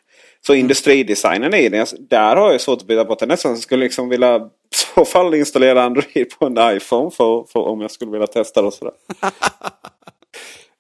[0.46, 3.28] Så industridesignen i den, där har jag svårt att byta bort den.
[3.28, 4.40] Nästan skulle jag liksom vilja i
[4.96, 8.66] så fall installera Android på en iPhone för, för om jag skulle vilja testa det
[8.66, 8.94] och sådär.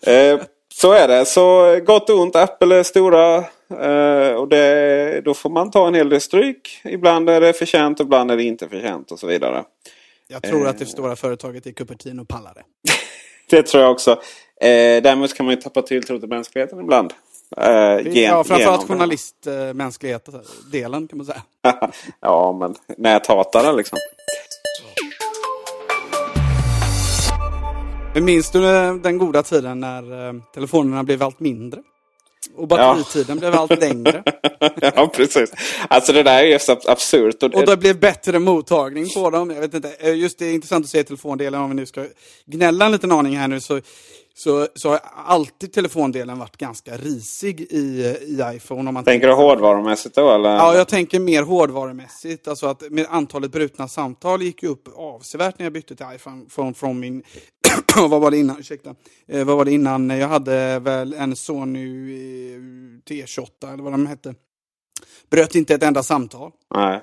[0.06, 0.40] Eh,
[0.80, 1.24] så är det.
[1.24, 2.36] Så gott och ont.
[2.36, 3.36] Apple är stora.
[3.80, 6.80] Eh, och det, då får man ta en hel del stryk.
[6.84, 9.64] Ibland är det förtjänt, ibland är det inte förtjänt och så vidare.
[10.28, 10.70] Jag tror Eh.
[10.70, 12.62] att det stora företaget i Cupertino pallar det.
[13.50, 14.10] Det tror jag också.
[14.60, 17.12] Eh, däremot kan man ju tappa tilltro till mänskligheten ibland.
[17.56, 18.86] Eh, gen- ja, framförallt genom det.
[18.94, 21.42] journalistmänsklighet-delen kan man säga.
[22.20, 23.98] ja, men näthatare liksom.
[28.20, 31.80] Minns du eh, den goda tiden när eh, telefonerna blev allt mindre?
[32.56, 34.22] Och batteritiden blev allt längre.
[34.94, 35.52] ja, precis.
[35.88, 37.42] Alltså det där är ju så ab- absurt.
[37.42, 39.50] Och, Och det blev bättre mottagning på dem.
[39.50, 42.06] Jag vet inte, eh, just det är intressant att se telefondelen om vi nu ska
[42.46, 43.80] gnälla en liten aning här nu så,
[44.34, 48.88] så, så har alltid telefondelen varit ganska risig i, i iPhone.
[48.88, 50.50] Om man Tänker du hårdvarumässigt då eller?
[50.56, 52.48] Ja, jag tänker mer hårdvarumässigt.
[52.48, 56.44] Alltså att med antalet brutna samtal gick ju upp avsevärt när jag bytte till iPhone
[56.50, 57.22] från, från min...
[58.08, 58.58] vad var det innan?
[58.58, 58.94] Ursäkta.
[59.28, 60.10] Eh, vad var det innan?
[60.10, 62.14] Jag hade väl en Sony
[62.54, 62.58] eh,
[63.08, 64.34] T28 eller vad de hette.
[65.30, 66.50] Bröt inte ett enda samtal.
[66.74, 67.02] Nej.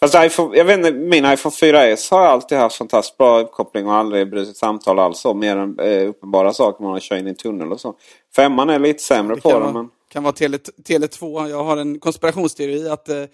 [0.00, 3.94] Fast iPhone, jag vet inte, min iPhone 4S har alltid haft fantastiskt bra uppkoppling och
[3.94, 5.24] aldrig brutit samtal alls.
[5.34, 7.94] Mer än eh, uppenbara saker man har kört in i en tunnel och så.
[8.36, 11.48] Femman är lite sämre på vara, Men kan vara Tele, Tele2.
[11.48, 13.24] Jag har en konspirationsteori att eh,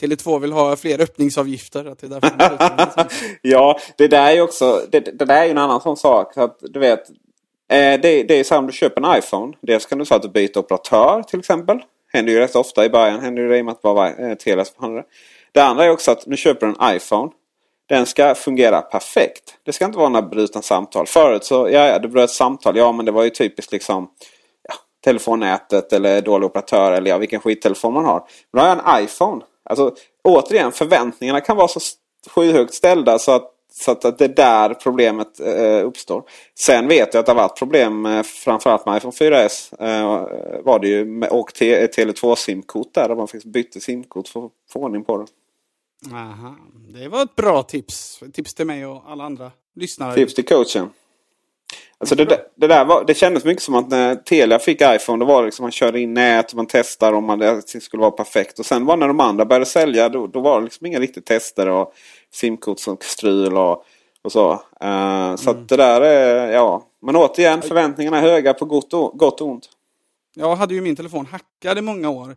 [0.00, 1.84] Tele2 vill ha fler öppningsavgifter.
[1.84, 3.06] Att det är därför.
[3.42, 6.34] Ja, det där är ju också det, det där är en annan sån sak.
[6.34, 7.08] Så att, du vet,
[7.70, 9.52] eh, det, det är så här om du köper en iPhone.
[9.60, 11.78] Dels kan du säga att du byter operatör till exempel.
[12.12, 13.20] Händer ju rätt ofta i början.
[13.20, 15.02] Händer ju det i och med att vara eh, Telia som.
[15.52, 17.32] Det andra är också att nu köper en iPhone.
[17.88, 19.58] Den ska fungera perfekt.
[19.62, 21.06] Det ska inte vara några brutna samtal.
[21.06, 22.76] Förut så, ja, ja, det bröt samtal.
[22.76, 24.08] Ja, men det var ju typiskt liksom
[25.06, 28.24] telefonnätet eller dålig operatör eller ja, vilken skittelefon man har.
[28.52, 29.44] Men då har jag en iPhone.
[29.64, 31.80] Alltså, återigen, förväntningarna kan vara så
[32.30, 36.22] skyhögt ställda så att, så att att det är där problemet eh, uppstår.
[36.58, 39.82] Sen vet jag att det har varit problem med, framförallt med iPhone 4S.
[39.84, 44.28] Eh, var det ju med, och te, Tele2 simkort där, där man faktiskt bytte simkort
[44.28, 45.26] för att få ordning på det.
[46.16, 46.56] Aha.
[46.88, 48.22] Det var ett bra tips.
[48.32, 50.14] Tips till mig och alla andra lyssnare.
[50.14, 50.90] Tips till coachen.
[52.00, 55.24] Alltså det, där- det, där var, det kändes mycket som att när Telia fick iPhone.
[55.24, 58.10] Det var liksom man körde in nät och man testar om man, det skulle vara
[58.10, 58.58] perfekt.
[58.58, 61.26] Och sen var när de andra började sälja då, då var det liksom inga riktigt
[61.26, 61.92] tester och
[62.32, 63.84] simkort som strul och,
[64.22, 64.52] och så.
[64.80, 66.82] Eh, så att det där är, ja.
[67.02, 69.68] Men återigen, förväntningarna är höga på gott och, gott och ont.
[70.34, 72.36] Jag hade ju min telefon hackad i många år.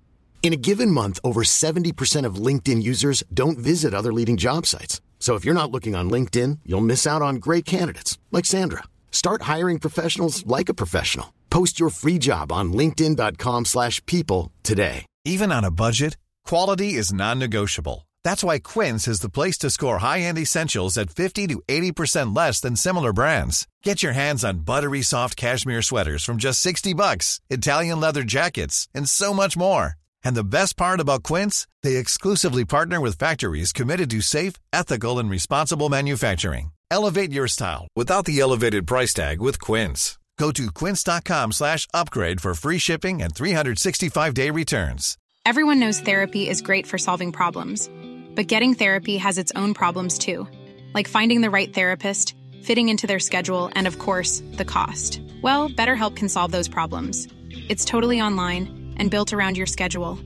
[0.43, 4.99] In a given month, over 70% of LinkedIn users don't visit other leading job sites.
[5.19, 8.83] So if you're not looking on LinkedIn, you'll miss out on great candidates like Sandra.
[9.11, 11.31] Start hiring professionals like a professional.
[11.51, 15.05] Post your free job on linkedin.com/people today.
[15.23, 16.17] Even on a budget,
[16.49, 18.07] quality is non-negotiable.
[18.23, 22.59] That's why Quince is the place to score high-end essentials at 50 to 80% less
[22.61, 23.67] than similar brands.
[23.83, 28.87] Get your hands on buttery soft cashmere sweaters from just 60 bucks, Italian leather jackets,
[28.95, 30.00] and so much more.
[30.23, 35.19] And the best part about Quince, they exclusively partner with factories committed to safe, ethical,
[35.19, 36.71] and responsible manufacturing.
[36.91, 40.17] Elevate your style without the elevated price tag with Quince.
[40.37, 45.17] Go to quince.com slash upgrade for free shipping and 365-day returns.
[45.45, 47.89] Everyone knows therapy is great for solving problems,
[48.35, 50.47] but getting therapy has its own problems too,
[50.95, 55.21] like finding the right therapist, fitting into their schedule, and of course, the cost.
[55.43, 57.27] Well, BetterHelp can solve those problems.
[57.69, 60.17] It's totally online and built around your schedule.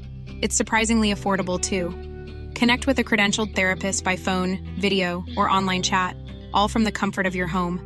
[0.41, 1.89] It's surprisingly affordable too.
[2.59, 6.15] Connect with a credentialed therapist by phone, video, or online chat,
[6.53, 7.79] all from the comfort of your home.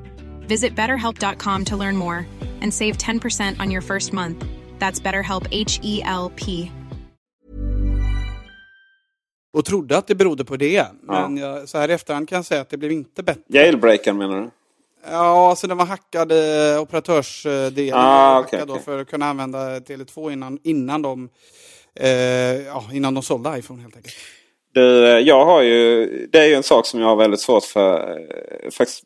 [0.47, 2.25] Visit betterhelp.com to learn more
[2.61, 4.45] and save 10% on your first month.
[4.79, 6.71] That's BetterHelp H E L P.
[9.53, 10.87] Och trodde att det berodde på det.
[11.01, 13.41] Men jag, så här i efterhand kan jag säga att det blev inte bättre.
[13.47, 14.49] Jailbreaken menar du?
[15.03, 17.93] Ja, alltså den var hackad eh, operatörsdelen.
[17.93, 18.79] Ah, då okej.
[18.85, 21.29] För att kunna använda Tele2 innan, innan, de,
[21.95, 22.09] eh,
[22.65, 24.15] ja, innan de sålde iPhone helt enkelt.
[24.73, 27.63] Du, eh, jag har ju, det är ju en sak som jag har väldigt svårt
[27.63, 28.09] för.
[28.11, 29.03] eh, Faktiskt,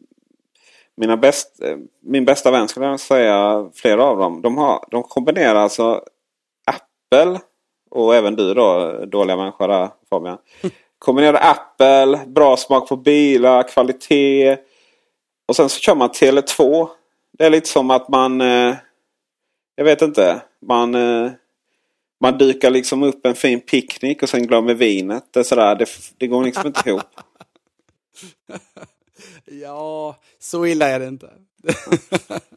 [0.97, 4.41] mina bäst, eh, min bästa vän skulle jag säga, flera av dem.
[4.41, 6.01] De, har, de kombinerar alltså
[6.65, 7.39] Apple
[7.91, 10.37] och även du då, dåliga människa där Fabian.
[10.99, 14.57] Kombinerar Apple, bra smak på bilar, kvalitet.
[15.47, 16.87] Och sen så kör man Tele2.
[17.37, 18.75] Det är lite som att man, eh,
[19.75, 21.31] jag vet inte, man eh,
[22.21, 25.23] man dykar liksom upp en fin picknick och sen glömmer vinet.
[25.31, 25.85] Det, är sådär, det,
[26.17, 27.01] det går liksom inte ihop.
[29.45, 31.29] Ja, så illa är det inte.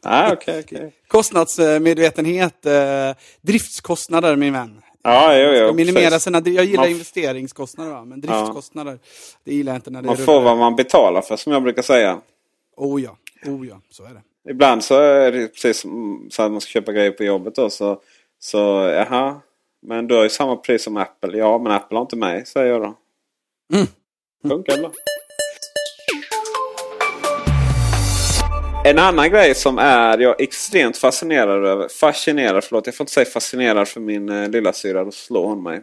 [0.03, 0.93] Nej, okej, okej.
[1.07, 4.81] Kostnadsmedvetenhet, eh, driftskostnader min vän.
[5.01, 6.23] Ja, jo, jo, minimera precis.
[6.23, 8.05] sina, jag gillar Man investeringskostnader va?
[8.05, 8.99] men driftskostnader,
[9.43, 10.43] det gillar jag inte när det Man är får rullar.
[10.45, 12.21] vad man betalar för som jag brukar säga.
[12.77, 14.51] Oh ja, oh ja, så är det.
[14.51, 17.69] Ibland så är det precis som så att man ska köpa grejer på jobbet då.
[17.69, 18.01] Så,
[18.39, 18.57] så
[18.95, 19.41] jaha,
[19.81, 21.37] men du har ju samma pris som Apple.
[21.37, 22.97] Ja, men Apple har inte mig, säger jag då.
[23.73, 23.87] Mm.
[24.47, 24.91] Funkar bra.
[28.85, 31.87] En annan grej som är jag extremt fascinerad över.
[31.87, 32.85] Fascinerad, förlåt.
[32.85, 35.81] Jag får inte säga fascinerad för min eh, lilla syra Då slår hon mig.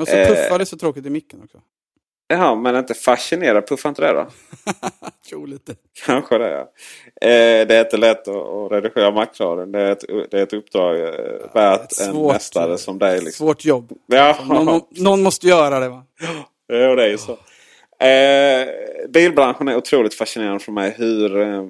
[0.00, 0.28] Och så Eh.
[0.28, 1.58] puffar det så tråkigt i micken också.
[2.28, 3.66] Jaha, men inte fascinerad.
[3.68, 4.26] Puffar inte det då?
[5.30, 5.74] Jo, lite.
[6.06, 6.50] Kanske det.
[6.50, 6.60] Ja.
[7.28, 9.72] Eh, det är inte lätt att, att redigera Macradion.
[9.72, 13.20] Det är ett, det är ett uppdrag eh, värt en svårt- mästare som dig.
[13.20, 13.46] Liksom.
[13.46, 13.92] Svårt jobb.
[14.06, 16.04] Ja, Någon, någon måste göra det va?
[16.66, 17.32] ja, det är ju så.
[18.04, 18.68] Eh,
[19.08, 20.94] bilbranschen är otroligt fascinerande för mig.
[20.96, 21.66] Hur eh,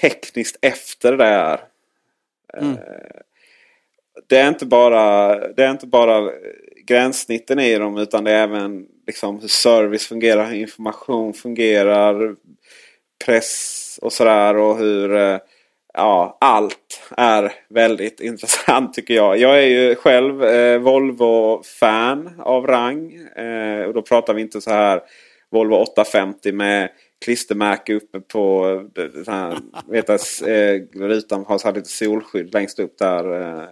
[0.00, 1.52] tekniskt efter det är.
[1.54, 2.76] Eh, Mm
[4.26, 6.30] det är inte bara, det är inte bara
[6.86, 12.34] gränssnitten i dem utan det är även liksom hur service fungerar, hur information fungerar,
[13.24, 15.38] press och sådär och hur eh,
[15.94, 19.38] ja, allt är väldigt intressant tycker jag.
[19.38, 23.12] Jag är ju själv eh, Volvo-fan av rang.
[23.36, 25.00] Eh, och då pratar vi inte så här
[25.50, 26.90] Volvo 850 med
[27.24, 28.64] klistermärke uppe på
[29.26, 29.58] här,
[29.88, 33.40] vet att, eh, rutan har lite solskydd längst upp där.
[33.40, 33.68] Eh,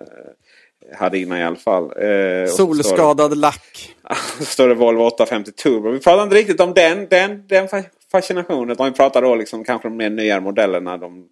[0.96, 1.84] hade innan i alla fall.
[1.84, 3.96] Eh, Solskadad lack.
[4.40, 5.90] Står det Volvo 850 Turbo.
[5.90, 7.68] Vi pratar inte riktigt om den, den, den
[8.12, 8.70] fascinationen.
[8.70, 10.96] Utan vi pratar då liksom kanske om de mer nyare modellerna.
[10.96, 11.28] De,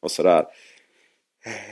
[0.00, 0.44] och sådär.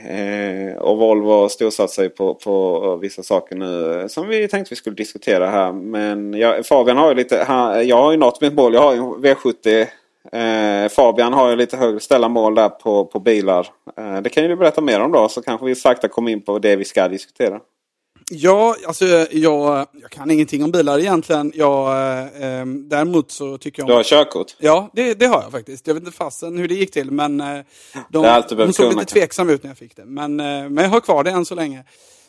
[0.07, 4.95] Eh, och Volvo storsatsar på, på vissa saker nu eh, som vi tänkte vi skulle
[4.95, 5.71] diskutera här.
[5.71, 8.73] Men jag, Fabian har ju lite, han, jag har ju nått mitt mål.
[8.73, 9.87] Jag har ju V70.
[10.31, 13.67] Eh, Fabian har ju lite högre ställa mål där på, på bilar.
[13.97, 16.41] Eh, det kan ju du berätta mer om då så kanske vi sakta kommer in
[16.41, 17.59] på det vi ska diskutera.
[18.29, 21.51] Ja, alltså jag, jag kan ingenting om bilar egentligen.
[21.55, 21.89] Jag,
[22.25, 23.85] eh, däremot så tycker jag...
[23.85, 23.89] Om...
[23.89, 24.55] Du har körkort?
[24.59, 25.87] Ja, det, det har jag faktiskt.
[25.87, 27.11] Jag vet inte fasen hur det gick till.
[27.11, 27.59] Men eh,
[28.09, 30.05] de, de såg lite tveksam ut när jag fick det.
[30.05, 31.83] Men, eh, men jag har kvar det än så länge.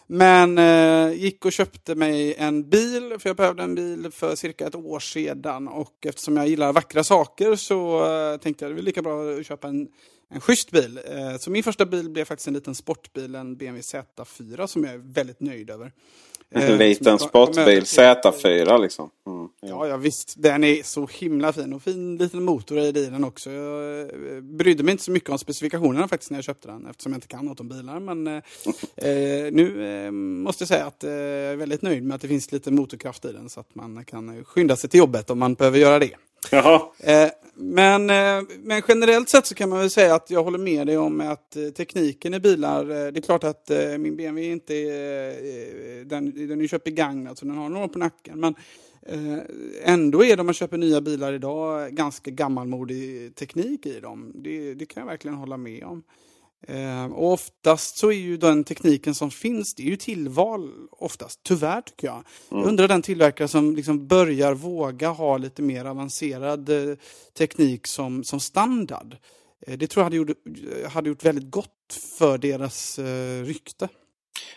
[0.06, 4.66] Men eh, gick och köpte mig en bil, för jag behövde en bil för cirka
[4.66, 5.68] ett år sedan.
[5.68, 9.46] Och eftersom jag gillar vackra saker så eh, tänkte jag det var lika bra att
[9.46, 9.88] köpa en
[10.28, 11.00] en schysst bil.
[11.04, 14.94] Eh, så min första bil blev faktiskt en liten sportbil, en BMW Z4 som jag
[14.94, 15.92] är väldigt nöjd över.
[16.50, 19.10] En eh, liten sportbil, Z4 liksom.
[19.26, 19.88] Mm, ja.
[19.88, 20.34] ja, visst.
[20.36, 23.50] Den är så himla fin och fin liten motor i den också.
[23.50, 27.12] Jag eh, brydde mig inte så mycket om specifikationerna faktiskt när jag köpte den eftersom
[27.12, 28.00] jag inte kan något om bilar.
[28.00, 28.42] Men eh,
[29.52, 32.70] nu eh, måste jag säga att jag är väldigt nöjd med att det finns lite
[32.70, 35.98] motorkraft i den så att man kan skynda sig till jobbet om man behöver göra
[35.98, 36.14] det.
[36.50, 36.80] Jaha.
[36.98, 40.86] Eh, men, eh, men generellt sett så kan man väl säga att jag håller med
[40.86, 46.04] dig om att eh, tekniken i bilar, det är klart att min BMW inte är,
[46.04, 48.40] den, den är köpt begagnad så den har några på nacken.
[48.40, 48.54] Men
[49.82, 54.32] ändå är det om man köper nya bilar idag ganska gammalmodig teknik i dem.
[54.34, 56.02] Det, det kan jag verkligen hålla med om.
[56.68, 61.40] Eh, och oftast så är ju den tekniken som finns, det är ju tillval oftast,
[61.42, 62.14] tyvärr tycker jag.
[62.14, 62.24] Mm.
[62.62, 66.96] Jag undrar den tillverkare som liksom börjar våga ha lite mer avancerad eh,
[67.38, 69.16] teknik som, som standard.
[69.66, 70.30] Eh, det tror jag hade gjort,
[70.92, 73.88] hade gjort väldigt gott för deras eh, rykte.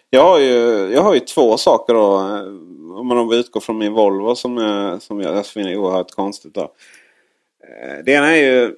[0.10, 2.16] Jag har, ju, jag har ju två saker då.
[3.00, 6.54] Om man utgår från min Volvo som jag, som jag finner oerhört konstigt.
[6.54, 6.74] Då.
[8.06, 8.76] Det ena är ju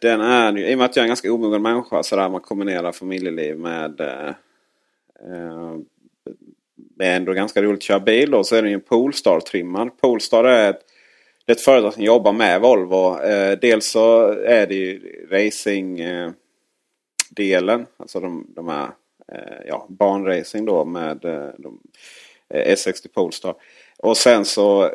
[0.00, 2.40] den är i och med att jag är en ganska omogen människa så där man
[2.40, 4.28] kombinerar familjeliv med eh,
[5.32, 5.78] eh
[6.98, 10.00] det är ändå ganska roligt att köra bil då, så är den ju Polestar-trimmad.
[10.00, 10.80] Polestar är ett,
[11.46, 13.20] det är ett företag som jobbar med Volvo.
[13.20, 17.80] Eh, dels så är det ju racing-delen.
[17.80, 18.88] Eh, alltså de, de här
[19.32, 21.80] eh, ja, banracing då med eh, de,
[22.54, 23.54] eh, S60 Polestar.
[23.98, 24.90] Och sen så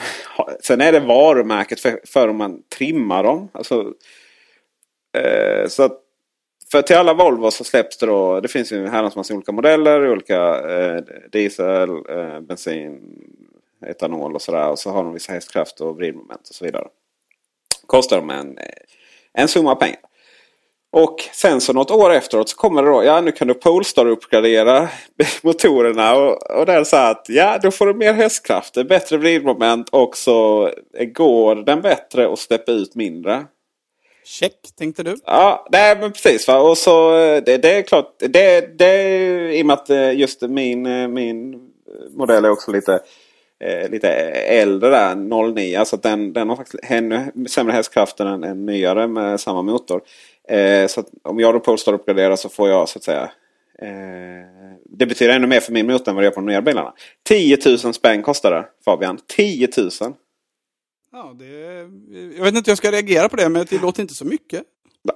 [0.60, 3.48] sen är det varumärket för, för om man trimmar dem.
[3.52, 3.92] Alltså,
[5.14, 6.00] Eh, så att,
[6.72, 8.40] för till alla Volvo så släpps det då.
[8.40, 10.10] Det finns ju en herrans massa olika modeller.
[10.10, 11.02] Olika eh,
[11.32, 13.00] diesel, eh, bensin,
[13.86, 14.68] etanol och sådär.
[14.68, 16.88] Och så har de vissa hästkraft och vridmoment och så vidare.
[17.86, 18.64] Kostar de en, eh,
[19.32, 20.00] en summa pengar.
[20.96, 23.04] Och sen så något år efteråt så kommer det då.
[23.04, 24.88] Ja nu kan du Polestar uppgradera
[25.42, 26.16] motorerna.
[26.16, 30.70] Och, och där så att ja då får du mer hästkrafter, bättre vridmoment och så
[31.14, 33.46] går den bättre och släpper ut mindre.
[34.24, 35.16] Check, tänkte du?
[35.24, 36.48] Ja, nej, men precis.
[36.48, 36.58] Va?
[36.58, 38.14] Och så, eh, det, det är klart.
[38.18, 41.60] Det, det, I och med att eh, just min, eh, min
[42.10, 43.00] modell är också lite,
[43.90, 45.14] lite äldre där,
[45.52, 45.78] 09.
[45.78, 50.00] Alltså den, den har faktiskt ännu sämre hästkraft än en nyare med samma motor.
[50.88, 53.30] Så om jag då påstår uppgraderar så får jag så att säga
[53.78, 56.62] eh, Det betyder ännu mer för min motor än vad det gör på de nya
[56.62, 56.92] bilarna.
[57.28, 59.18] 10 000 spänn kostar det Fabian.
[59.26, 59.90] 10 000!
[61.16, 61.44] Ja, det,
[62.36, 64.62] jag vet inte hur jag ska reagera på det, men det låter inte så mycket.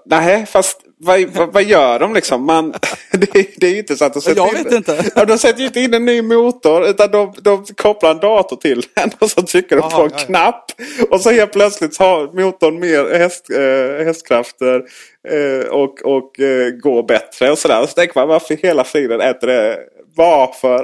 [0.07, 2.45] Nej, fast vad, vad, vad, gör de liksom?
[2.45, 2.75] Man,
[3.13, 5.05] det, det är ju inte så att de sätter, jag vet in, inte.
[5.15, 8.57] Ja, de sätter ju inte in en ny motor utan de, de kopplar en dator
[8.57, 10.73] till den och så trycker de Aha, på en ja, knapp.
[11.11, 14.83] Och så helt plötsligt har motorn mer häst, äh, hästkrafter
[15.29, 17.87] äh, och, och äh, går bättre och sådär.
[17.87, 19.79] Så tänker man varför hela friden äter det
[20.19, 20.79] varför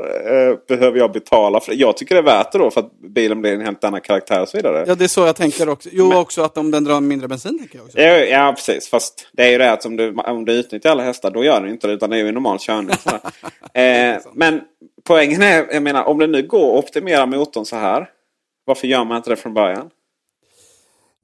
[0.51, 1.78] eh, behöver jag betala för det?
[1.78, 4.43] Jag tycker det är värt det då för att bilen blir en helt annan karaktär
[4.43, 4.85] och så vidare.
[4.87, 5.89] Ja, det är så jag tänker också.
[5.93, 8.01] Jo, Men, också att om den drar mindre bensin tänker jag också.
[8.01, 8.89] Ja, ja, precis.
[8.89, 11.61] Fast det är ju det att om du, om du utnyttjar alla hästar då gör
[11.61, 12.91] den inte det utan det är ju normal körning.
[13.74, 14.61] eh, men
[15.07, 18.09] poängen är, jag menar om det nu går att optimera motorn så här.
[18.64, 19.91] Varför gör man inte det från början?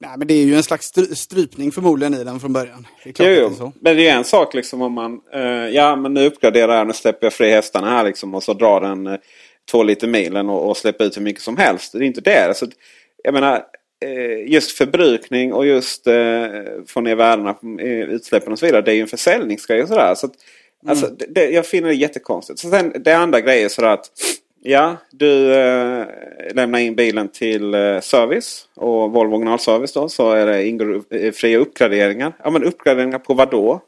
[0.01, 2.87] Nej, men det är ju en slags strypning förmodligen i den från början.
[3.03, 3.49] Det jo.
[3.49, 3.73] Det så.
[3.79, 5.21] Men det är en sak liksom om man...
[5.35, 8.53] Uh, ja, men nu uppgraderar jag, nu släpper jag fri hästarna här liksom och så
[8.53, 9.15] drar den uh,
[9.71, 11.91] två liter milen och, och släpper ut hur mycket som helst.
[11.91, 12.47] Det är inte det.
[12.47, 12.67] Alltså,
[13.23, 13.63] jag menar,
[14.05, 16.13] uh, just förbrukning och just uh,
[16.87, 18.81] få ner värdena på utsläppen och så vidare.
[18.81, 20.15] Det är ju en försäljningsgrej och sådär.
[20.15, 20.33] Så att,
[20.87, 21.17] alltså, mm.
[21.29, 22.59] det, jag finner det jättekonstigt.
[22.59, 24.09] Så sen, det andra grejer är sådär att
[24.63, 26.05] Ja, du eh,
[26.53, 31.31] lämnar in bilen till eh, service och Volvo originalservice då så är det ingår eh,
[31.31, 32.33] fria uppgraderingar.
[32.43, 33.81] Ja men uppgraderingar på vad då?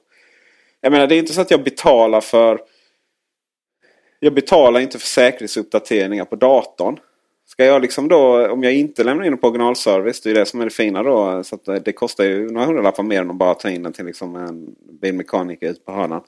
[0.82, 2.62] Jag menar det är inte så att jag betalar för
[4.20, 7.00] Jag betalar inte för säkerhetsuppdateringar på datorn.
[7.46, 10.46] Ska jag liksom då, om jag inte lämnar in den på originalservice, det är det
[10.46, 11.44] som är det fina då.
[11.44, 14.36] Så det kostar ju några hundralappar mer än att bara ta in den till liksom
[14.36, 16.22] en bilmekaniker ute på hörnan.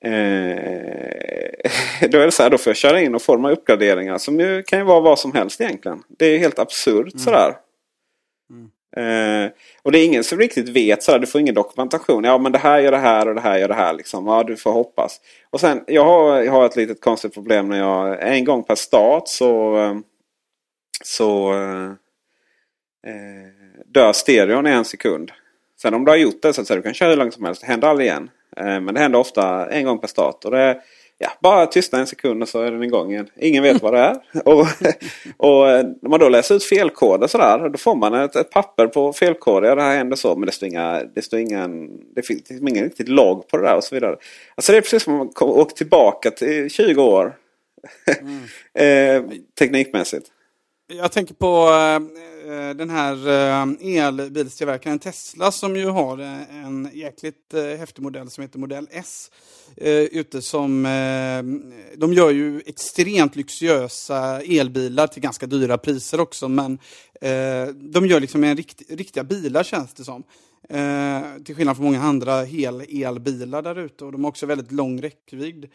[0.00, 0.10] Eh,
[2.08, 4.62] då är det så här, då får jag köra in och här uppgraderingarna som ju
[4.62, 6.02] kan ju vara vad som helst egentligen.
[6.08, 7.18] Det är helt absurt mm.
[7.18, 7.56] sådär.
[8.50, 8.70] Mm.
[8.96, 9.50] Eh,
[9.82, 12.24] och det är ingen som riktigt vet sådär, du får ingen dokumentation.
[12.24, 14.26] Ja men det här gör det här och det här gör det här liksom.
[14.26, 15.20] Ja du får hoppas.
[15.50, 18.74] Och sen, jag har, jag har ett litet konstigt problem när jag en gång per
[18.74, 20.02] start så
[21.04, 21.92] så eh,
[23.86, 25.32] dör stereon i en sekund.
[25.82, 27.44] Sen om du har gjort det så att säga, du kan köra hur långt som
[27.44, 27.60] helst.
[27.60, 28.30] Det händer aldrig igen.
[28.56, 30.44] Eh, men det händer ofta en gång per start.
[30.44, 30.80] Och det,
[31.18, 33.28] ja, bara tystna en sekund och så är den igång igen.
[33.36, 34.16] Ingen vet vad det är.
[34.44, 34.66] och,
[35.36, 37.68] och eh, när man då läser ut felkoder sådär.
[37.68, 39.68] Då får man ett, ett papper på felkoder.
[39.68, 40.36] Ja, det här händer så.
[40.36, 43.76] Men det står, inga, det står ingen, det finns ingen riktigt logg på det där
[43.76, 44.16] och så vidare.
[44.54, 47.36] Alltså det är precis som om man åker tillbaka till 20 år.
[48.20, 48.42] Mm.
[48.74, 50.26] eh, teknikmässigt.
[50.90, 56.90] Jag tänker på eh, eh, den här eh, elbilstillverkaren Tesla som ju har eh, en
[56.92, 59.30] jäkligt eh, häftig modell som heter modell S.
[59.76, 61.42] Eh, ute som, eh,
[61.96, 66.78] de gör ju extremt lyxiösa elbilar till ganska dyra priser också men
[67.20, 70.22] eh, de gör liksom en rikt, riktiga bilar känns det som.
[70.70, 75.02] Eh, till skillnad från många andra hel-elbilar där ute och de har också väldigt lång
[75.02, 75.68] räckvidd.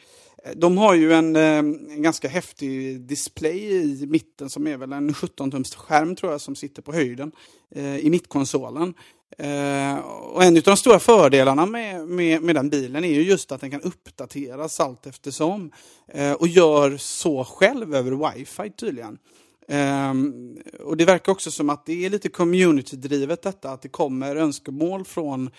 [0.44, 4.94] Eh, de har ju en, eh, en, ganska häftig display i mitten som är väl
[4.94, 7.32] en 17-tums skärm tror jag som sitter på höjden
[7.76, 8.94] eh, i mittkonsolen.
[9.38, 13.52] Eh, och en av de stora fördelarna med, med, med, den bilen är ju just
[13.52, 15.72] att den kan uppdateras allt eftersom.
[16.08, 19.18] Eh, och gör så själv över wifi tydligen.
[19.68, 24.36] Um, och det verkar också som att det är lite community-drivet detta, att det kommer
[24.36, 25.50] önskemål från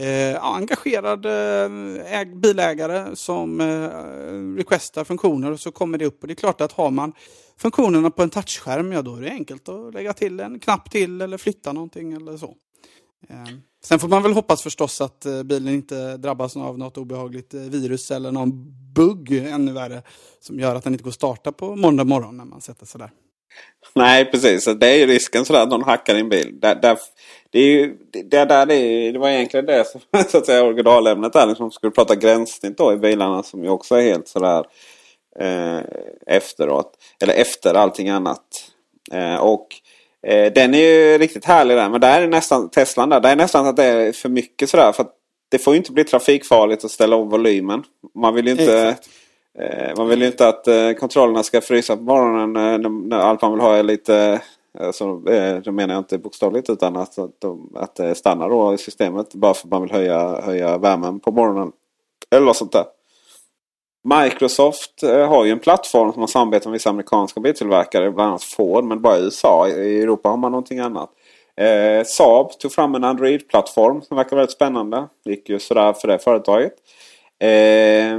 [0.00, 6.22] uh, engagerade eh, äg- bilägare som uh, requestar funktioner och så kommer det upp.
[6.22, 7.12] Och det är klart att har man
[7.58, 11.20] funktionerna på en touchskärm, ja då är det enkelt att lägga till en knapp till
[11.20, 12.54] eller flytta någonting eller så.
[13.28, 18.10] Um, sen får man väl hoppas förstås att bilen inte drabbas av något obehagligt virus
[18.10, 18.52] eller någon
[18.94, 20.02] bugg ännu värre
[20.40, 22.98] som gör att den inte går att starta på måndag morgon när man sätter sig
[22.98, 23.10] där.
[23.96, 26.60] Nej precis, det är ju risken sådär att någon hackar din bil.
[26.60, 26.98] Där, där,
[27.50, 31.32] det, är ju, det, där, det, det var egentligen det som så att säga, originalämnet
[31.32, 31.46] där.
[31.46, 34.64] Liksom, skulle prata gränssnitt då i bilarna som ju också är helt sådär
[35.40, 35.80] eh,
[36.26, 36.92] efteråt.
[37.22, 38.42] Eller efter allting annat.
[39.12, 39.66] Eh, och
[40.26, 41.88] eh, den är ju riktigt härlig där.
[41.88, 43.20] Men där är nästan Teslan där.
[43.20, 44.92] Det är nästan att det är för mycket sådär.
[44.92, 45.06] För
[45.50, 47.82] det får ju inte bli trafikfarligt att ställa om volymen.
[48.14, 48.88] Man vill ju inte...
[48.88, 49.08] Exakt
[49.58, 53.42] Eh, man vill ju inte att eh, kontrollerna ska frysa på morgonen eh, när allt
[53.42, 54.40] man vill ha är lite eh,
[54.78, 57.44] Alltså, eh, det menar jag inte bokstavligt utan att, att,
[57.74, 61.30] att det stannar då i systemet bara för att man vill höja, höja värmen på
[61.30, 61.72] morgonen.
[62.30, 62.84] Eller något sånt där.
[64.04, 68.10] Microsoft har ju en plattform som har samarbetat med vissa amerikanska biltillverkare.
[68.10, 69.68] Bland annat Ford men bara i USA.
[69.68, 71.10] I Europa har man någonting annat.
[71.60, 75.08] Eh, Saab tog fram en Android-plattform som verkar väldigt spännande.
[75.24, 76.72] Det gick ju sådär för det företaget.
[77.38, 78.18] Eh,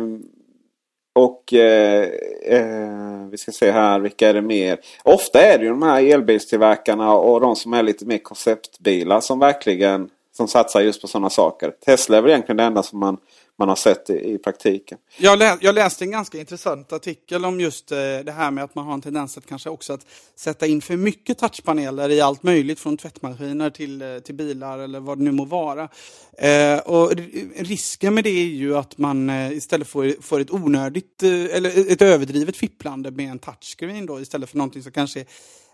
[1.18, 2.09] och eh,
[2.45, 4.80] eh, vi ska se här, vilka är det mer?
[5.03, 9.39] Ofta är det ju de här elbilstillverkarna och de som är lite mer konceptbilar som
[9.39, 11.74] verkligen som satsar just på sådana saker.
[11.86, 13.18] Tesla är väl egentligen det enda som man
[13.60, 14.97] man har sett i, i praktiken.
[15.18, 18.76] Jag, lä jag läste en ganska intressant artikel om just eh, det här med att
[18.76, 20.05] man har en tendens att kanske också att
[20.36, 24.99] sätta in för mycket touchpaneler i allt möjligt från tvättmaskiner till, eh, till bilar eller
[24.99, 25.89] vad det nu må vara.
[26.38, 27.12] Eh, och
[27.55, 31.91] risken med det är ju att man eh, istället får, får ett onödigt eh, eller
[31.91, 35.26] ett överdrivet fipplande med en touchscreen då istället för någonting som kanske är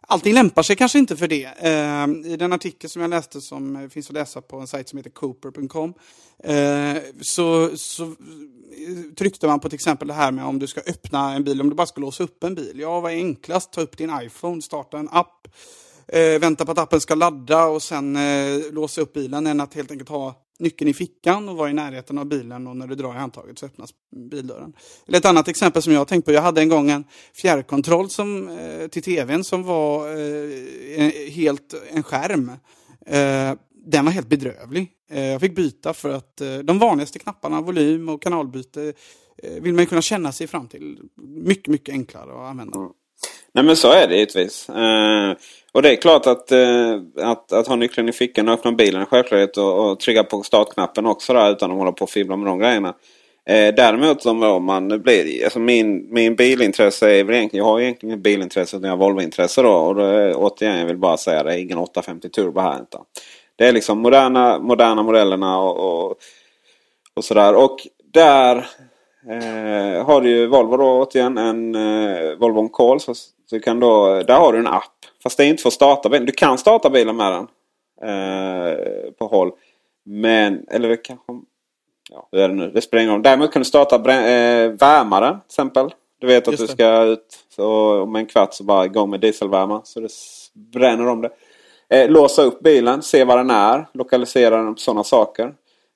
[0.07, 1.45] Allting lämpar sig kanske inte för det.
[1.45, 4.97] Eh, I den artikel som jag läste som finns att läsa på en sajt som
[4.97, 5.93] heter cooper.com
[6.43, 8.11] eh, så, så eh,
[9.17, 11.69] tryckte man på till exempel det här med om du ska öppna en bil, om
[11.69, 12.79] du bara ska låsa upp en bil.
[12.79, 13.73] Ja, vad är enklast?
[13.73, 15.47] Ta upp din iPhone, starta en app,
[16.07, 19.73] eh, vänta på att appen ska ladda och sen eh, låsa upp bilen än att
[19.73, 22.95] helt enkelt ha nyckeln i fickan och vara i närheten av bilen och när du
[22.95, 23.89] drar i handtaget så öppnas
[24.31, 24.73] bildörren.
[25.07, 26.31] Eller ett annat exempel som jag har tänkt på.
[26.31, 32.03] Jag hade en gång en fjärrkontroll som, eh, till tvn som var eh, helt en
[32.03, 32.51] skärm.
[33.05, 33.53] Eh,
[33.85, 34.91] den var helt bedrövlig.
[35.09, 38.93] Eh, jag fick byta för att eh, de vanligaste knapparna, volym och kanalbyte,
[39.37, 40.99] eh, vill man kunna känna sig fram till.
[41.17, 42.77] Mycket, mycket enklare att använda.
[42.77, 42.91] Mm.
[43.53, 44.69] Nej men så är det givetvis.
[44.69, 45.33] Eh,
[45.71, 49.01] och det är klart att, eh, att, att ha nyckeln i fickan och öppna bilen
[49.01, 52.35] är självklart och, och trycka på startknappen också där utan att hålla på och fibbla
[52.35, 52.93] med de grejerna.
[53.49, 58.13] Eh, däremot om man blir, alltså min, min bilintresse är väl egentligen, jag har egentligen
[58.13, 59.73] inget bilintresse utan jag har Volvointresse då.
[59.73, 62.97] Och då, återigen jag vill bara säga det är ingen 850 Turbo här inte.
[63.55, 66.17] Det är liksom moderna, moderna modellerna och, och,
[67.13, 67.55] och sådär.
[67.55, 67.79] Och
[68.13, 68.65] där
[69.29, 72.99] eh, har du Volvo då återigen en eh, Volvo On Call.
[72.99, 73.13] Så,
[73.49, 74.91] så kan då, där har du en app.
[75.23, 76.25] Fast det är inte för att starta bilen.
[76.25, 77.47] Du kan starta bilen med den.
[78.09, 78.77] Eh,
[79.19, 79.51] på håll.
[80.05, 81.25] Men, eller kanske...
[82.09, 82.71] Ja, hur är det nu?
[82.71, 83.23] Det spelar ingen roll.
[83.23, 85.89] Däremot kan du starta eh, värmaren till exempel.
[86.19, 89.81] Du vet att du ska ut så om en kvart så bara igång med dieselvärma.
[89.83, 90.09] Så det
[90.53, 91.29] bränner om det.
[91.89, 95.53] Eh, låsa upp bilen, se var den är, lokalisera den på sådana saker.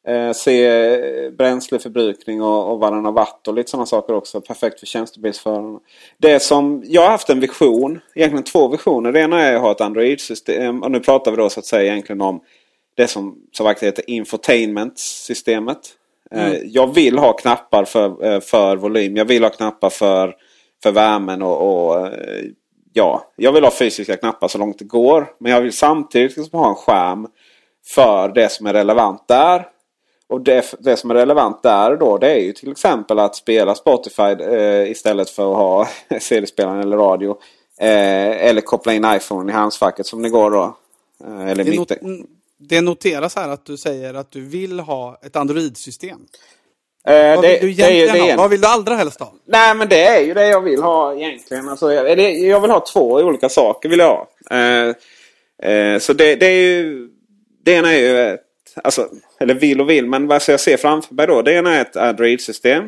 [0.07, 4.41] Eh, se bränsleförbrukning och, och har varit och lite sådana saker också.
[4.41, 5.79] Perfekt för tjänstebilsförarna.
[6.17, 9.11] Det som, jag har haft en vision, egentligen två visioner.
[9.11, 10.83] Det ena är att ha ett Android-system.
[10.83, 12.41] Och nu pratar vi då så att säga egentligen om
[12.97, 15.77] det som så vackert heter infotainment-systemet.
[16.31, 16.61] Eh, mm.
[16.65, 19.17] Jag vill ha knappar för, eh, för volym.
[19.17, 20.35] Jag vill ha knappar för,
[20.83, 22.45] för värmen och, och eh,
[22.93, 25.27] ja, jag vill ha fysiska knappar så långt det går.
[25.39, 27.27] Men jag vill samtidigt liksom ha en skärm
[27.87, 29.67] för det som är relevant där.
[30.30, 33.75] Och det, det som är relevant där då det är ju till exempel att spela
[33.75, 35.88] Spotify eh, istället för att ha
[36.19, 37.38] CD-spelaren eller radio.
[37.80, 40.78] Eh, eller koppla in iPhone i handskfacket som det går då.
[41.25, 41.91] Eh, eller det, not
[42.59, 46.19] det noteras här att du säger att du vill ha ett Android-system.
[47.07, 48.38] Eh, Vad vill du egentligen ha?
[48.38, 49.34] Vad vill du allra helst ha?
[49.45, 51.69] Nej men det är ju det jag vill ha egentligen.
[51.69, 53.89] Alltså, jag, det, jag vill ha två olika saker.
[53.89, 54.28] vill jag ha.
[54.57, 54.95] Eh,
[55.71, 57.09] eh, så det, det, är ju...
[57.63, 58.38] Det ena är ju
[58.84, 59.09] alltså,
[59.39, 61.41] eller vill och vill, men vad jag ser framför mig då.
[61.41, 62.84] Det ena är ett Android-system.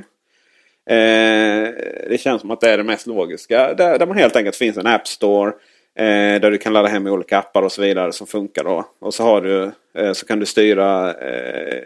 [0.89, 1.69] Eh,
[2.09, 3.73] det känns som att det är det mest logiska.
[3.73, 5.51] Där, där man helt enkelt finns en App Store.
[5.99, 8.85] Eh, där du kan ladda hem olika appar och så vidare som funkar då.
[8.99, 11.83] Och så, har du, eh, så kan du styra eh,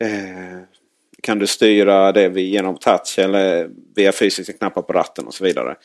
[0.00, 0.58] eh
[1.22, 5.76] kan du styra det genom touch eller via fysiska knappar på ratten och så vidare.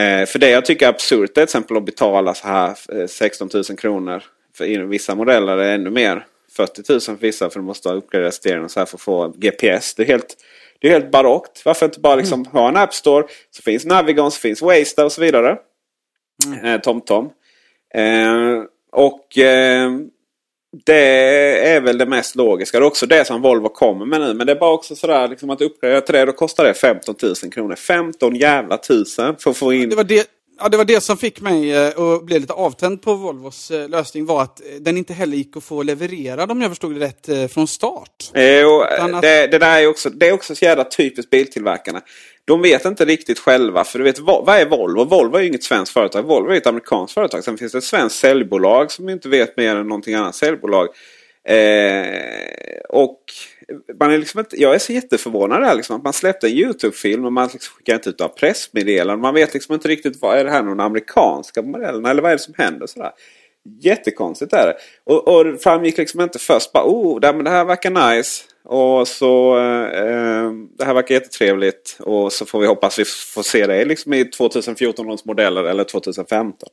[0.00, 3.06] Eh, för det jag tycker är absurt är till exempel att betala så här eh,
[3.06, 4.22] 16 000 kronor.
[4.56, 6.26] För i vissa modeller är det ännu mer.
[6.56, 9.28] 40 000 för vissa för du måste ha uppgraderat stereon så här för att få
[9.36, 9.94] GPS.
[9.94, 10.36] Det är helt,
[10.80, 11.64] det är helt barockt.
[11.64, 12.52] Varför inte bara liksom mm.
[12.52, 15.58] ha en App Store så finns Navigon, så finns Waze och så vidare.
[16.46, 16.64] Mm.
[16.64, 17.30] Eh, TomTom.
[17.94, 19.90] Eh, och eh,
[20.84, 22.78] det är väl det mest logiska.
[22.78, 24.34] Det är också det som Volvo kommer med nu.
[24.34, 26.24] Men det är bara också sådär liksom att uppgradera till det.
[26.24, 27.74] Då kostar det 15 000 kronor.
[27.74, 29.90] 15 jävla tusen för att få in...
[29.90, 30.26] Det var det,
[30.58, 33.88] ja, det var det som fick mig eh, att bli lite avtänd på Volvos eh,
[33.88, 34.26] lösning.
[34.26, 37.52] var att eh, den inte heller gick att få levererad om jag förstod det rätt
[37.52, 38.30] från start.
[38.34, 39.22] Jo, att...
[39.22, 42.00] det, det, där är också, det är också så jävla typiskt biltillverkarna.
[42.44, 43.84] De vet inte riktigt själva.
[43.84, 45.04] För du vet, vad är Volvo?
[45.04, 46.22] Volvo är ju inget svenskt företag.
[46.22, 47.44] Volvo är ett amerikanskt företag.
[47.44, 50.88] Sen finns det ett svenskt säljbolag som inte vet mer än någonting annat säljbolag.
[51.48, 52.06] Eh,
[52.88, 53.18] och
[54.00, 55.74] man är liksom inte, jag är så jätteförvånad där.
[55.74, 59.20] Liksom, att man släppte en YouTube-film och man liksom skickar inte ut några pressmeddelanden.
[59.20, 62.36] Man vet liksom inte riktigt vad är det här någon amerikanska modellen eller vad är
[62.36, 62.86] det som händer.
[62.86, 63.12] Sådär.
[63.80, 64.74] Jättekonstigt är det.
[65.04, 68.44] Och, och det framgick liksom inte först bara oh, det här verkar nice.
[68.64, 71.96] Och så eh, eh, Det här verkar jättetrevligt.
[72.00, 75.84] Och så får vi hoppas vi får se det liksom i 2014 års modeller eller
[75.84, 76.68] 2015.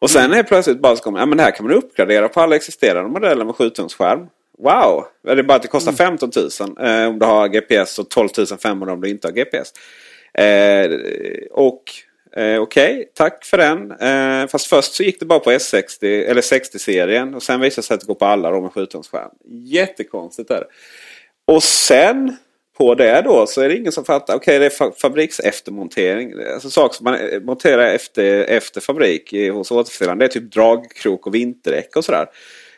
[0.00, 2.40] Och sen är plötsligt bara så kommer ja, men det här kan man uppgradera på
[2.40, 4.26] alla existerande modeller med 7-tumsskärm.
[4.62, 5.04] Wow!
[5.28, 6.48] Är det bara att det kostar 15 000
[6.88, 8.28] eh, om du har GPS och 12
[8.62, 9.72] 500 om du inte har GPS.
[10.34, 10.90] Eh,
[11.50, 11.82] och
[12.36, 13.90] Eh, Okej, okay, tack för den.
[13.90, 17.34] Eh, fast först så gick det bara på S60 eller 60-serien.
[17.34, 19.30] Och sen visade det sig att det går på alla då med 7-tumsskärm.
[19.48, 20.66] Jättekonstigt är det.
[21.54, 22.36] Och sen
[22.78, 24.34] på det då så är det ingen som fattar.
[24.34, 26.32] Okej, okay, det är fa fabrikseftermontering.
[26.54, 30.18] Alltså saker som man eh, monterar efter, efter fabrik hos återförsäljaren.
[30.18, 32.26] Det är typ dragkrok och vinterdäck och sådär.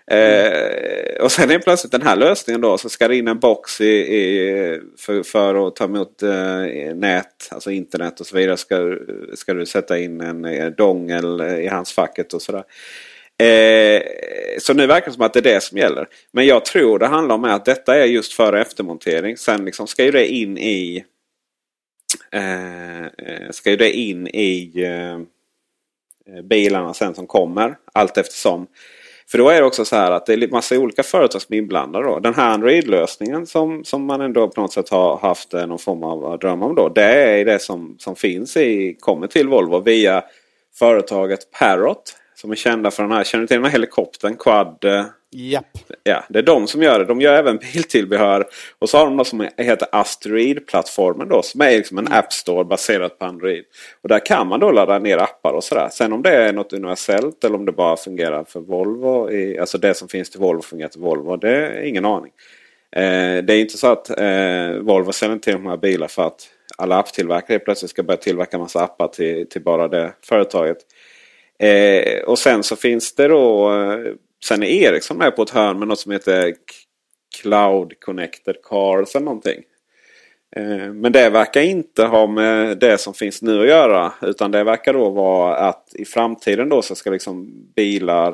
[0.06, 3.80] Eh, och sen är plötsligt den här lösningen då så ska det in en box
[3.80, 8.56] i, i för, för, att ta emot eh, nät, alltså internet och så vidare.
[8.56, 8.96] Ska,
[9.34, 12.64] ska du sätta in en, en dongel eh, i handskfacket och sådär.
[13.38, 14.02] Eh,
[14.58, 16.08] så nu verkar det som att det är det som gäller.
[16.32, 19.36] Men jag tror det handlar om att detta är just före eftermontering.
[19.36, 21.04] Sen liksom ska ju det in i
[22.32, 25.20] eh, eh ska ju det in i eh,
[26.42, 28.66] bilarna sen som kommer allt eftersom.
[29.32, 31.58] För då är det också så här att det är massa olika företag som är
[31.58, 32.04] inblandade.
[32.04, 32.18] Då.
[32.18, 36.02] Den här Android-lösningen som, som man ändå på något sätt har haft eh, någon form
[36.02, 36.74] av dröm om.
[36.74, 40.24] Då, det är det som, som finns i, kommer till Volvo via
[40.78, 43.24] företaget Parrot Som är kända för den här.
[43.24, 44.36] Känner du till den här helikoptern?
[44.36, 44.84] Quad?
[44.84, 45.04] Eh?
[45.34, 45.78] Japp.
[46.02, 47.04] Ja, det är de som gör det.
[47.04, 48.46] De gör även biltillbehör.
[48.78, 51.42] Och så har de något som heter Asteroid-plattformen då.
[51.42, 53.64] Som är liksom en App Store baserat på Android.
[54.02, 55.88] Och där kan man då ladda ner appar och sådär.
[55.92, 59.30] Sen om det är något universellt eller om det bara fungerar för Volvo.
[59.30, 61.36] I, alltså det som finns till Volvo fungerar till Volvo.
[61.36, 62.32] Det är ingen aning.
[62.96, 66.48] Eh, det är inte så att eh, Volvo säljer till de här bilar för att
[66.76, 70.78] alla apptillverkare plötsligt ska börja tillverka massa appar till, till bara det företaget.
[71.58, 74.14] Eh, och sen så finns det då eh,
[74.44, 76.54] Sen är Ericsson med på ett hörn med något som heter
[77.40, 79.62] Cloud Connected Cars eller någonting.
[80.56, 84.12] Eh, men det verkar inte ha med det som finns nu att göra.
[84.22, 88.32] Utan det verkar då vara att i framtiden då så ska liksom bilar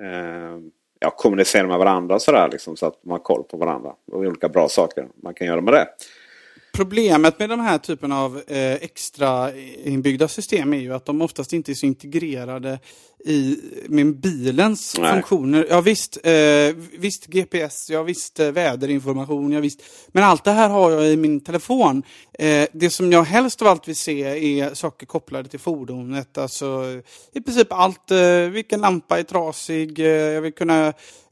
[0.00, 0.58] eh,
[1.00, 3.92] ja, kommunicera med varandra sådär liksom, så att man har koll på varandra.
[4.12, 5.88] Och olika bra saker man kan göra med det.
[6.74, 11.52] Problemet med de här typen av eh, extra inbyggda system är ju att de oftast
[11.52, 12.78] inte är så integrerade
[13.24, 13.58] i
[13.88, 15.12] med bilens Nej.
[15.12, 15.66] funktioner.
[15.70, 19.82] Ja visst, eh, visst GPS, ja visst eh, väderinformation, ja visst.
[20.08, 22.02] Men allt det här har jag i min telefon.
[22.38, 26.38] Eh, det som jag helst av allt vill se är saker kopplade till fordonet.
[26.38, 26.84] Alltså
[27.32, 28.10] i princip allt.
[28.10, 29.98] Eh, vilken lampa är trasig?
[29.98, 30.86] Eh, jag vill kunna,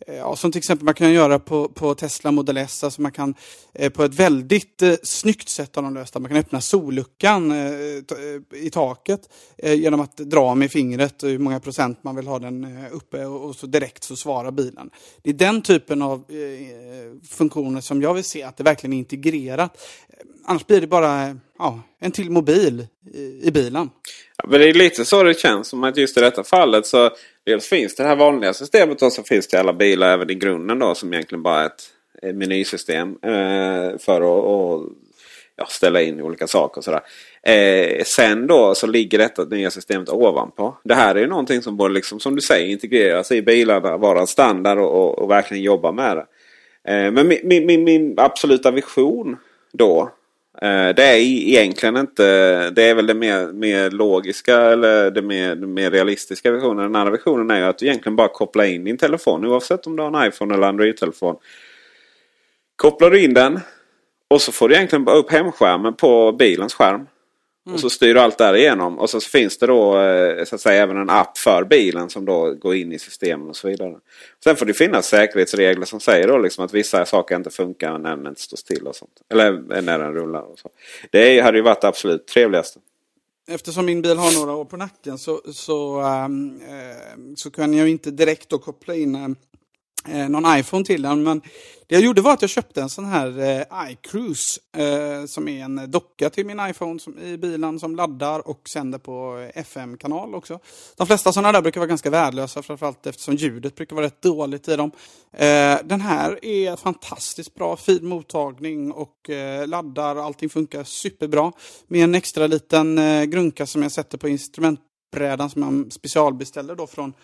[0.07, 2.85] eh, ja, som till exempel man kan göra på, på Tesla Model S.
[2.85, 3.35] Alltså man kan
[3.75, 6.15] eh, på ett väldigt eh, snyggt sätt har de löst.
[6.15, 9.21] Man kan öppna solluckan eh, i taket
[9.59, 13.25] eh, genom att dra med fingret hur många procent man vill ha den eh, uppe
[13.25, 14.91] och, så direkt så svarar bilen.
[15.23, 18.99] Det är den typen av eh, funktioner som jag vill se att det verkligen är
[18.99, 19.77] integrerat.
[20.09, 23.91] Eh, annars blir det bara ja, en till mobil i, i bilen.
[24.37, 27.11] Ja, men det är lite så det känns som att just i detta fallet så
[27.47, 30.79] dels finns det här vanliga systemet och så finns det alla bilar även i grunden
[30.79, 31.83] då som egentligen bara är ett,
[32.23, 34.89] ett menysystem eh, för att och,
[35.57, 37.01] ja, ställa in olika saker och sådär.
[37.47, 40.77] Eh, sen då så ligger detta nya systemet ovanpå.
[40.85, 44.21] Det här är ju någonting som borde liksom som du säger integreras i bilarna, vara
[44.21, 46.27] en standard och, och, och verkligen jobba med det.
[46.93, 49.37] Eh, men min, min, min, absoluta vision
[49.73, 50.11] då
[50.61, 55.55] Eh, Det är egentligen inte, det är väl det mer, mer logiska eller det mer,
[55.55, 56.85] det mer realistiska visionen.
[56.85, 59.97] Den andra visionen är ju att du egentligen bara kopplar in din telefon oavsett om
[59.97, 61.37] du har en iPhone eller Android-telefon.
[62.77, 63.61] Kopplar du in den
[64.29, 67.07] och så får du egentligen bara upp hemskärmen på bilens skärm.
[67.65, 68.99] Och så styr du allt därigenom.
[68.99, 72.25] Och så finns det då eh, så att säga även en app för bilen som
[72.25, 73.97] då går in i systemen och så vidare.
[74.45, 78.17] Sen får det finnas säkerhetsregler som säger då liksom att vissa saker inte funkar när
[78.17, 79.23] den inte står still och sånt.
[79.31, 80.43] Eller när den rullar.
[80.43, 80.69] Och så.
[81.11, 82.81] Det hade ju varit det absolut trevligaste.
[83.49, 86.29] Eftersom min bil har några år på nacken så, så, eh,
[87.37, 89.37] så kan jag inte direkt då koppla in
[90.09, 91.23] eh, någon iPhone till den.
[91.23, 91.43] Men
[91.93, 95.65] det jag gjorde var att jag köpte en sån här eh, iCruise eh, som är
[95.65, 100.35] en docka till min iPhone som, i bilen som laddar och sänder på eh, FM-kanal
[100.35, 100.59] också.
[100.97, 104.69] De flesta sådana där brukar vara ganska värdelösa framförallt eftersom ljudet brukar vara rätt dåligt
[104.69, 104.91] i dem.
[105.33, 111.53] Eh, den här är fantastiskt bra, fin mottagning och eh, laddar, allting funkar superbra.
[111.87, 116.87] Med en extra liten eh, grunka som jag sätter på instrumentbrädan som jag specialbeställer då
[116.87, 117.15] från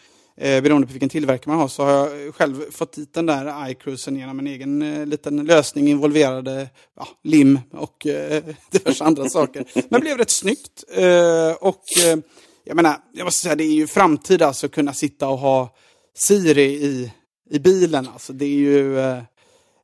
[0.40, 3.70] Eh, beroende på vilken tillverkare man har så har jag själv fått dit den där
[3.70, 9.64] iCruisen genom en egen eh, liten lösning involverade ja, lim och eh, diverse andra saker.
[9.88, 10.84] Men blev rätt snyggt.
[10.88, 12.18] Eh, och eh,
[12.64, 15.74] jag menar, jag måste säga det är ju framtid alltså att kunna sitta och ha
[16.14, 17.12] Siri i,
[17.50, 18.08] i bilen.
[18.12, 18.98] Alltså det är ju...
[18.98, 19.18] Eh,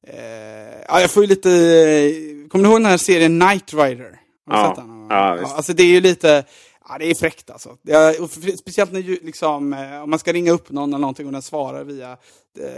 [0.07, 1.49] eh, ja, jag får ju lite...
[2.49, 4.21] Kommer du ihåg den här serien Night Rider?
[4.51, 5.07] Ja.
[5.11, 5.55] Ja, visst.
[5.55, 6.45] alltså det är ju lite...
[6.89, 7.77] Ja, det är fräckt alltså.
[7.83, 11.33] Det är, speciellt när liksom, eh, om man ska ringa upp någon eller någonting och
[11.33, 12.17] den svarar via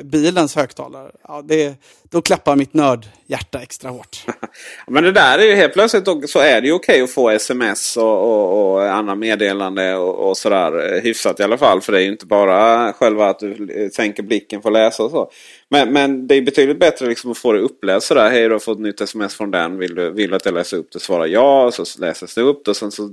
[0.04, 1.10] bilens högtalare.
[1.28, 1.74] Ja, det,
[2.10, 4.24] då klappar mitt nördhjärta extra hårt.
[4.86, 7.96] Men det där är ju helt plötsligt så är det ju okej att få sms
[7.96, 10.94] och, och, och andra meddelande och, och sådär.
[10.94, 11.80] eh, Hyfsat i alla fall.
[11.80, 15.02] För det är ju inte bara själva att du eh, sänker blicken för att läsa
[15.02, 15.30] och så.
[15.68, 18.30] Men, men det är betydligt bättre liksom att få det uppläst sådär.
[18.30, 19.78] Hej du har fått ett nytt sms från den.
[19.78, 21.00] Vill du, vill du att jag läser upp det?
[21.00, 21.70] Svara ja.
[21.72, 22.70] Så läses det upp det.
[22.70, 23.10] Och sen så,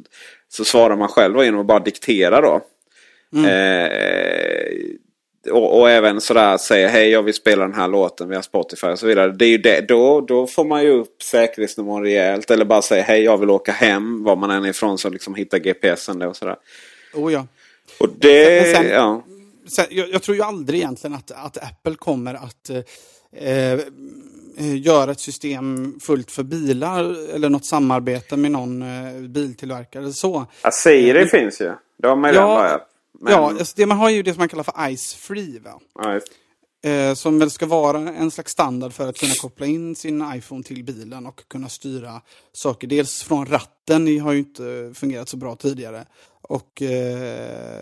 [0.50, 2.62] så svarar man själv genom att bara diktera då.
[3.36, 3.90] Eh,
[5.52, 9.00] och, och även sådär säga hej jag vill spela den här låten via Spotify och
[9.00, 9.32] så vidare.
[9.32, 9.88] Det är ju det.
[9.88, 12.52] Då, då får man ju upp säkerhetsnivån rejält.
[12.52, 14.24] Eller bara säga hej jag vill åka hem.
[14.24, 16.56] Var man än är ifrån så liksom hitta GPSen då och sådär.
[17.14, 17.48] Oh, ja.
[18.00, 19.24] Och det, sen- ja.
[19.76, 23.80] Sen, jag, jag tror ju aldrig egentligen att, att Apple kommer att eh, eh,
[24.78, 30.12] göra ett system fullt för bilar eller något samarbete med någon eh, biltillverkare.
[30.14, 30.46] Så.
[30.64, 31.72] ja Siri Men- finns ju.
[31.98, 32.90] Det har man ju redan Ja, börjat.
[33.20, 35.60] Men, Ja, alltså det man har ju det som man kallar för Ice Free.
[35.60, 36.14] Va?
[36.14, 36.28] just.
[36.86, 40.64] Eh, som väl ska vara en slags standard för att kunna koppla in sin iPhone
[40.64, 42.22] till bilen och kunna styra
[42.54, 42.88] saker.
[42.88, 46.06] Dels från ratten, det har ju inte fungerat så bra tidigare.
[46.42, 47.78] Och eh,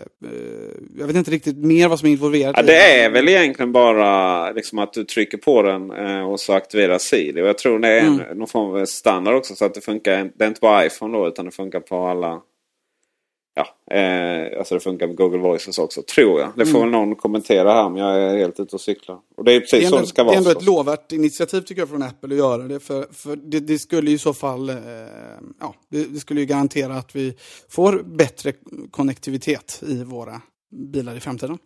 [0.98, 2.54] jag vet inte riktigt mer vad som är involverat.
[2.56, 6.52] Ja, det är väl egentligen bara liksom att du trycker på den eh, och så
[6.52, 7.42] aktiveras Siri.
[7.42, 8.38] Och jag tror det är en, Mm.
[8.38, 10.30] någon form av standard också så att det funkar.
[10.36, 12.40] Det är inte bara iPhone då utan det funkar på alla.
[13.54, 16.52] Ja, eh, alltså det funkar med Google Voices också tror jag.
[16.56, 16.90] Det får Mm.
[16.90, 19.18] väl någon kommentera här men jag är helt ute och cyklar.
[19.36, 20.34] Och det är precis det är så ändå, det ska det vara.
[20.34, 22.80] är ändå ett lovvärt initiativ tycker jag från Apple att göra det.
[22.80, 24.76] För, för det, det skulle ju i så fall eh,
[25.60, 27.34] ja, det, det skulle ju garantera att vi
[27.70, 28.52] får bättre
[28.90, 30.40] konnektivitet i våra
[30.92, 31.58] bilar i framtiden.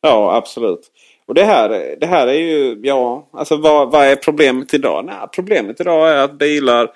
[0.00, 0.90] Ja, absolut.
[1.26, 5.04] Och det här, det här är ju, ja, alltså vad, vad är problemet idag?
[5.04, 6.90] Nej, problemet idag är att bilar eh,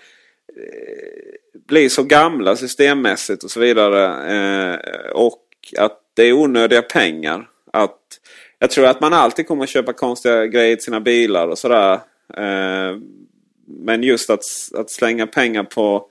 [1.68, 4.04] blir så gamla systemmässigt och så vidare.
[4.32, 4.78] Eh,
[5.10, 5.42] och
[5.78, 7.48] att det är onödiga pengar.
[7.72, 8.00] Att,
[8.58, 11.92] jag tror att man alltid kommer att köpa konstiga grejer till sina bilar och sådär.
[12.36, 12.96] Eh,
[13.66, 14.44] men just att,
[14.74, 16.06] att slänga pengar på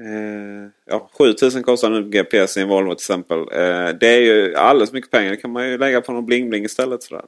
[0.00, 3.38] Eh, ja, 7000 kostar nu GPS i en Volvo till exempel.
[3.38, 5.30] Eh, det är ju alldeles mycket pengar.
[5.30, 7.02] Det kan man ju lägga på någon bling-bling istället.
[7.02, 7.24] Sådär.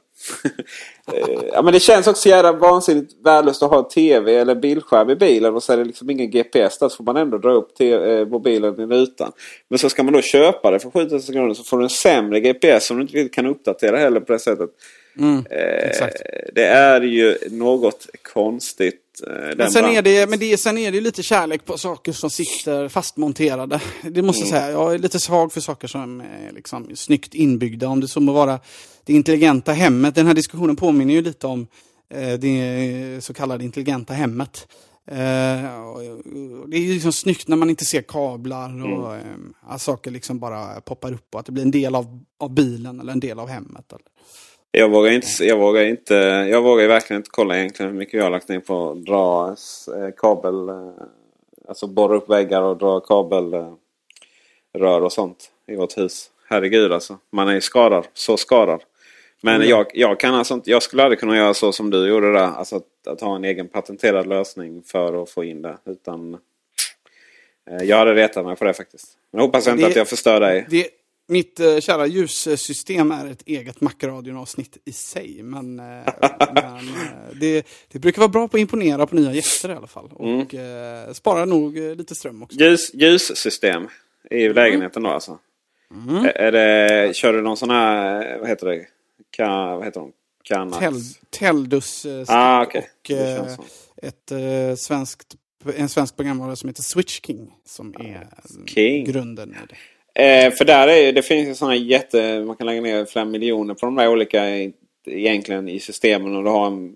[1.13, 5.15] eh, ja, men det känns också jävla vansinnigt värdelöst att ha tv eller bildskärm i
[5.15, 6.89] bilen och så är det liksom ingen GPS där.
[6.89, 9.31] Så får man ändå dra upp te- eh, mobilen i rutan.
[9.69, 12.39] Men så ska man då köpa det för 7000 kronor så får du en sämre
[12.39, 14.69] GPS som du inte kan uppdatera heller på det sättet.
[15.49, 16.21] Eh, exakt.
[16.53, 19.01] det är ju något konstigt.
[19.21, 22.29] Eh, Men sen är, det, men det, sen är det lite kärlek på saker som
[22.29, 23.81] sitter fastmonterade.
[24.01, 24.71] Det måste jag säga.
[24.71, 27.87] Jag är lite svag för saker som är liksom snyggt inbyggda.
[27.87, 28.59] Om det så må vara
[29.03, 30.15] det intelligenta hemmet.
[30.15, 31.67] Den här diskussionen påminner ju lite om
[32.09, 34.67] eh, det så kallade intelligenta hemmet.
[35.11, 35.15] Eh,
[36.67, 39.21] det är ju liksom snyggt när man inte ser kablar och eh,
[39.61, 42.99] att saker liksom bara poppar upp och att det blir en del av, av bilen
[42.99, 43.91] eller en del av hemmet.
[43.91, 44.16] Eller.
[44.77, 46.13] Jag vågar, inte, jag, vågar inte,
[46.51, 49.47] jag vågar verkligen inte kolla egentligen hur mycket jag har lagt ner på att dra
[49.97, 50.69] eh, kabel.
[50.69, 50.91] Eh,
[51.67, 53.67] alltså borra upp väggar och dra kabelrör
[54.73, 56.31] eh, rör och sånt i vårt hus.
[56.49, 57.17] Herregud alltså.
[57.31, 58.07] Man är ju skadad.
[58.13, 58.83] Så skadad.
[59.41, 62.33] Men jag, jag, kan alltså inte, jag skulle aldrig kunna göra så som du gjorde
[62.33, 62.39] där.
[62.47, 65.77] Alltså att, att ha en egen patenterad lösning för att få in det.
[65.85, 66.37] Utan
[67.71, 69.07] eh, jag hade retat mig på det faktiskt.
[69.31, 70.65] Men hoppas jag inte Det- att jag förstör dig.
[70.69, 70.87] Det,
[71.27, 75.43] mitt eh, kära ljussystem är ett eget Macradion-avsnitt i sig.
[75.43, 75.85] Men, eh,
[76.53, 79.87] men eh, det, det brukar vara bra på att imponera på nya gäster i alla
[79.87, 80.09] fall.
[80.13, 82.59] Och eh, sparar nog eh, lite ström också.
[82.59, 83.87] Ljus, ljussystem
[84.31, 85.39] i lägenheten då alltså?
[86.25, 88.85] Är, är det, kör du någon sån här, vad heter det?
[89.31, 90.11] Ka, vad heter de?
[90.43, 90.79] Kanax?
[90.79, 92.89] Tel, Teldus eh, Ah, okej.
[93.03, 93.57] och eh,
[94.01, 95.35] ett, eh, svenskt,
[95.75, 97.53] en svensk programvara som heter Switch King.
[97.65, 98.27] Som är
[98.65, 99.05] King.
[99.05, 99.75] grunden i det.
[100.19, 102.39] Eh, för där är det finns ju såna jätte...
[102.39, 104.43] Man kan lägga ner flera miljoner på de där olika
[105.05, 106.35] egentligen i systemen.
[106.35, 106.95] Och du har en...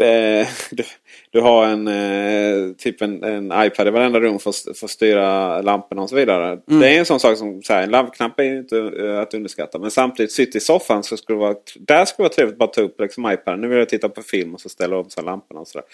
[0.00, 0.84] Eh, du,
[1.30, 4.90] du har en eh, typ en, en iPad i varenda rum för, att- för att
[4.90, 6.58] styra lamporna och så vidare.
[6.66, 9.34] Det är en sån sak som så här, en lampknapp är ju inte eh, att
[9.34, 9.78] underskatta.
[9.78, 12.58] Men samtidigt sitta i soffan så skulle det vara, där skulle det vara trevligt att
[12.58, 13.60] bara ta upp liksom, iPaden.
[13.60, 15.86] Nu vill jag titta på film och så ställa om så lamporna och sådär.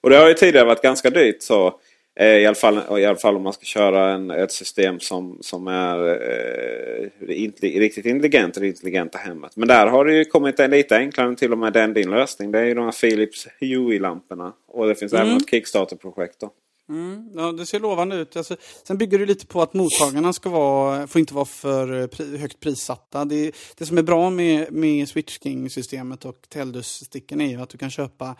[0.00, 1.42] Och det har ju tidigare varit ganska dyrt.
[1.42, 1.74] så
[2.20, 5.68] i, alla fall, I alla fall om man ska köra en, ett system som, som
[5.68, 9.56] är eh, intelli- riktigt intelligent i det intelligenta hemmet.
[9.56, 12.10] Men där har det ju kommit en lite enklare än till och med den din
[12.10, 12.52] lösning.
[12.52, 14.52] Det är ju de här Philips Hue-lamporna.
[14.68, 16.42] Och det finns även ett Kickstarter-projekt.
[16.88, 18.36] Mm, ja, det ser lovande ut.
[18.36, 22.06] Alltså, sen bygger det lite på att mottagarna ska vara, får inte vara för eh,
[22.06, 23.24] pri, högt prissatta.
[23.24, 27.78] Det, det som är bra med, med Switch King-systemet och Teldus-sticken är ju att du
[27.78, 28.36] kan köpa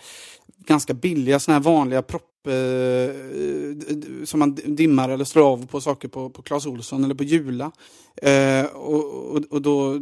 [0.66, 3.14] ganska billiga såna här vanliga propp eh,
[3.74, 7.24] d- som man dimmar eller slår av på saker på, på Clas Ohlson eller på
[7.24, 7.72] Jula.
[8.22, 9.94] Eh, och, och, och då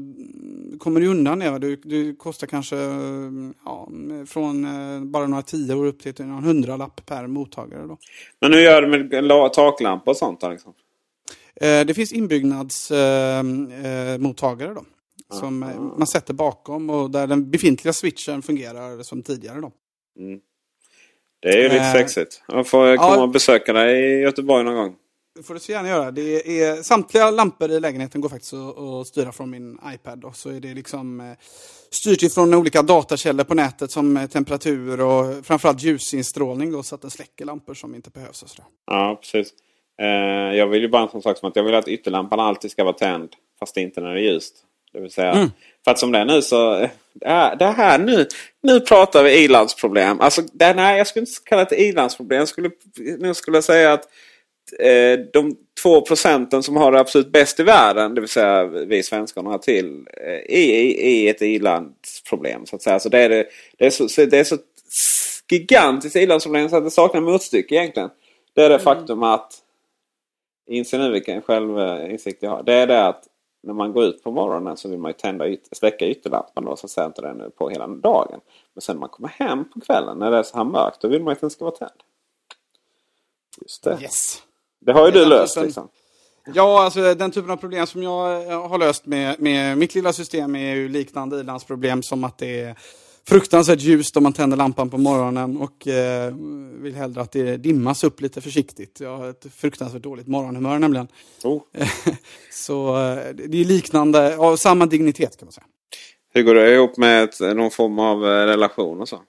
[0.78, 1.58] kommer du undan det.
[1.58, 3.30] Du, du kostar kanske eh,
[3.64, 3.88] ja,
[4.26, 7.86] från eh, bara några tior upp till någon hundralapp per mottagare.
[7.86, 7.98] Då.
[8.40, 10.42] Men hur gör du med la- taklampa och sånt?
[10.42, 10.72] Liksom?
[11.60, 14.84] Eh, det finns inbyggnadsmottagare eh, mottagare då.
[15.30, 19.60] Som eh, man sätter bakom och där den befintliga switchen fungerar som tidigare.
[19.60, 19.72] Då.
[21.40, 22.42] Det är ju lite Eh, sexigt.
[22.48, 23.22] Jag får komma ja.
[23.22, 24.94] och besöka dig i Göteborg någon gång.
[25.36, 26.10] Det får du så gärna göra.
[26.10, 30.24] Det är, samtliga lampor i lägenheten går faktiskt att, att styra från min iPad.
[30.24, 31.26] Och så är det liksom eh,
[31.90, 37.02] styrt ifrån olika datakällor på nätet som eh, temperatur och framförallt ljusinstrålning då, så att
[37.02, 38.42] den släcker lampor som inte behövs.
[38.42, 38.66] Och sådär.
[38.86, 39.52] Ja, precis.
[40.54, 42.84] Jag vill ju bara en sån sak som att jag vill att ytterlampan alltid ska
[42.84, 43.28] vara tänd.
[43.58, 44.54] Fast inte när det är ljust.
[44.92, 45.50] Det vill säga, Mm.
[45.88, 46.74] För att som det är nu så...
[46.74, 48.26] eh, Det här, det här nu,
[48.62, 50.20] nu pratar vi ilandsproblem.
[50.20, 52.38] Alltså, det, nej, jag skulle inte kalla det ilandsproblem.
[52.38, 52.70] Jag skulle,
[53.18, 54.08] nu skulle jag säga att
[54.78, 59.02] eh, de två procenten som har det absolut bäst i världen, det vill säga vi
[59.02, 60.64] svenskar några till, eh, i,
[61.10, 62.66] i ett i-landsproblem.
[62.66, 63.00] Så att säga.
[63.00, 63.46] Så det, är det,
[63.78, 64.56] det, är så, det är så
[65.50, 68.10] gigantiskt i-landsproblem så att det saknar motstycke egentligen.
[68.54, 69.52] Det är det faktum att,
[70.70, 73.24] inse nu vilken självinsikt jag har, det är det att
[73.62, 76.76] när man går ut på morgonen så vill man ju tända yt släcka ytterlampan då
[76.76, 78.40] så säga inte den på hela dagen.
[78.74, 81.08] Men sen när man kommer hem på kvällen när det är så här mörkt då
[81.08, 82.00] vill man ju att den ska vara tänd.
[83.62, 83.98] Just det.
[84.02, 84.42] Yes.
[84.80, 85.88] Det har ju du löst den- liksom.
[86.54, 90.12] Ja, alltså den typen av problem som jag eh, har löst med, med mitt lilla
[90.12, 92.76] system är ju liknande ilandsproblem som att det är
[93.28, 96.34] fruktansvärt ljust om man tänder lampan på morgonen och eh,
[96.82, 99.00] vill hellre att det dimmas upp lite försiktigt.
[99.00, 101.08] Jag har ett fruktansvärt dåligt morgonhumör nämligen.
[101.44, 101.62] Oh.
[102.50, 105.66] Så eh, det är liknande, av samma dignitet kan man säga.
[106.34, 109.20] Hur går det ihop med ett, någon form av eh, relation och så?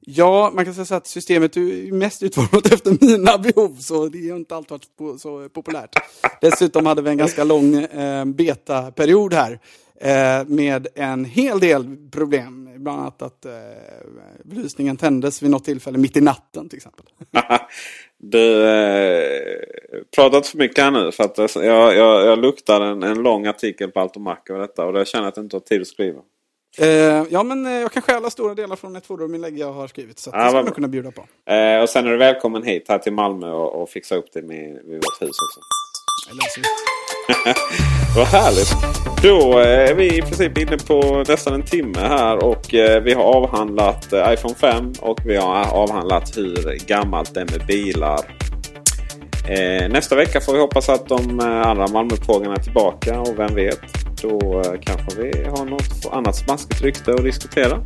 [0.00, 4.30] Ja, man kan säga så att systemet är mest utformat efter mina behov, så det
[4.30, 5.94] har inte alltid varit så populärt.
[6.40, 9.60] Dessutom hade vi en ganska lång eh, betaperiod här
[10.00, 12.70] eh, med en hel del problem.
[12.76, 13.52] Bland annat att eh,
[14.44, 17.06] belysningen tändes vid något tillfälle mitt i natten till exempel.
[18.22, 19.40] Du eh,
[20.16, 23.46] pratar inte för mycket här nu för att jag, jag, jag luktar en, en lång
[23.46, 25.80] artikel på Allt och Mac över detta och jag känner att jag inte har tid
[25.80, 26.20] att skriva.
[26.78, 30.18] Eh, ja, men eh, jag kan stjäla stora delar från ett foruminlägg jag har skrivit,
[30.18, 31.52] så att Ja, det ska jag kunna bjuda på.
[31.52, 34.42] Eh, och sen är du välkommen hit här till Malmö och, och fixa upp det
[34.42, 35.60] med, vid vårt hus också.
[38.16, 39.00] Vad härligt!
[39.22, 43.14] Då eh, är vi i princip inne på nästan en timme här och eh, vi
[43.14, 48.20] har avhandlat eh, iPhone 5 och vi har avhandlat hur gammalt det är med bilar.
[49.88, 53.80] Nästa vecka får vi hoppas att de andra Malmöpågarna är tillbaka och vem vet,
[54.22, 57.84] då kanske vi har något annat smaskigt rykte att diskutera.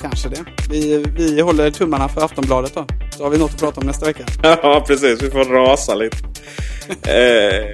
[0.00, 0.44] Kanske det.
[0.70, 2.86] Vi, vi håller tummarna för Aftonbladet då.
[3.10, 4.24] Så har vi något att prata om nästa vecka.
[4.42, 5.22] Ja, precis.
[5.22, 6.16] Vi får rasa lite.
[6.90, 7.66] Eh,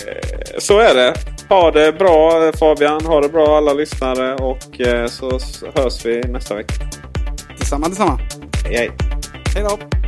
[0.58, 1.14] så är det.
[1.48, 3.04] Ha det bra Fabian.
[3.06, 4.34] Ha det bra alla lyssnare.
[4.34, 5.30] Och eh, så
[5.74, 6.74] hörs vi nästa vecka.
[7.58, 8.20] Detsamma, detsamma.
[8.64, 8.90] Hej, hej.
[9.54, 10.05] Hej då!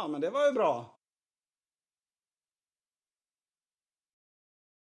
[0.00, 0.99] Ja, men det var ju bra.